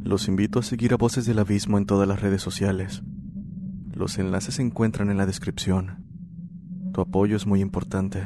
Los 0.07 0.29
invito 0.29 0.59
a 0.59 0.63
seguir 0.63 0.93
a 0.93 0.95
Voces 0.95 1.25
del 1.25 1.37
Abismo 1.37 1.77
en 1.77 1.85
todas 1.85 2.07
las 2.07 2.21
redes 2.21 2.41
sociales. 2.41 3.03
Los 3.93 4.17
enlaces 4.17 4.55
se 4.55 4.61
encuentran 4.61 5.09
en 5.09 5.17
la 5.17 5.25
descripción. 5.25 6.05
Tu 6.93 7.01
apoyo 7.01 7.35
es 7.35 7.45
muy 7.45 7.59
importante. 7.59 8.25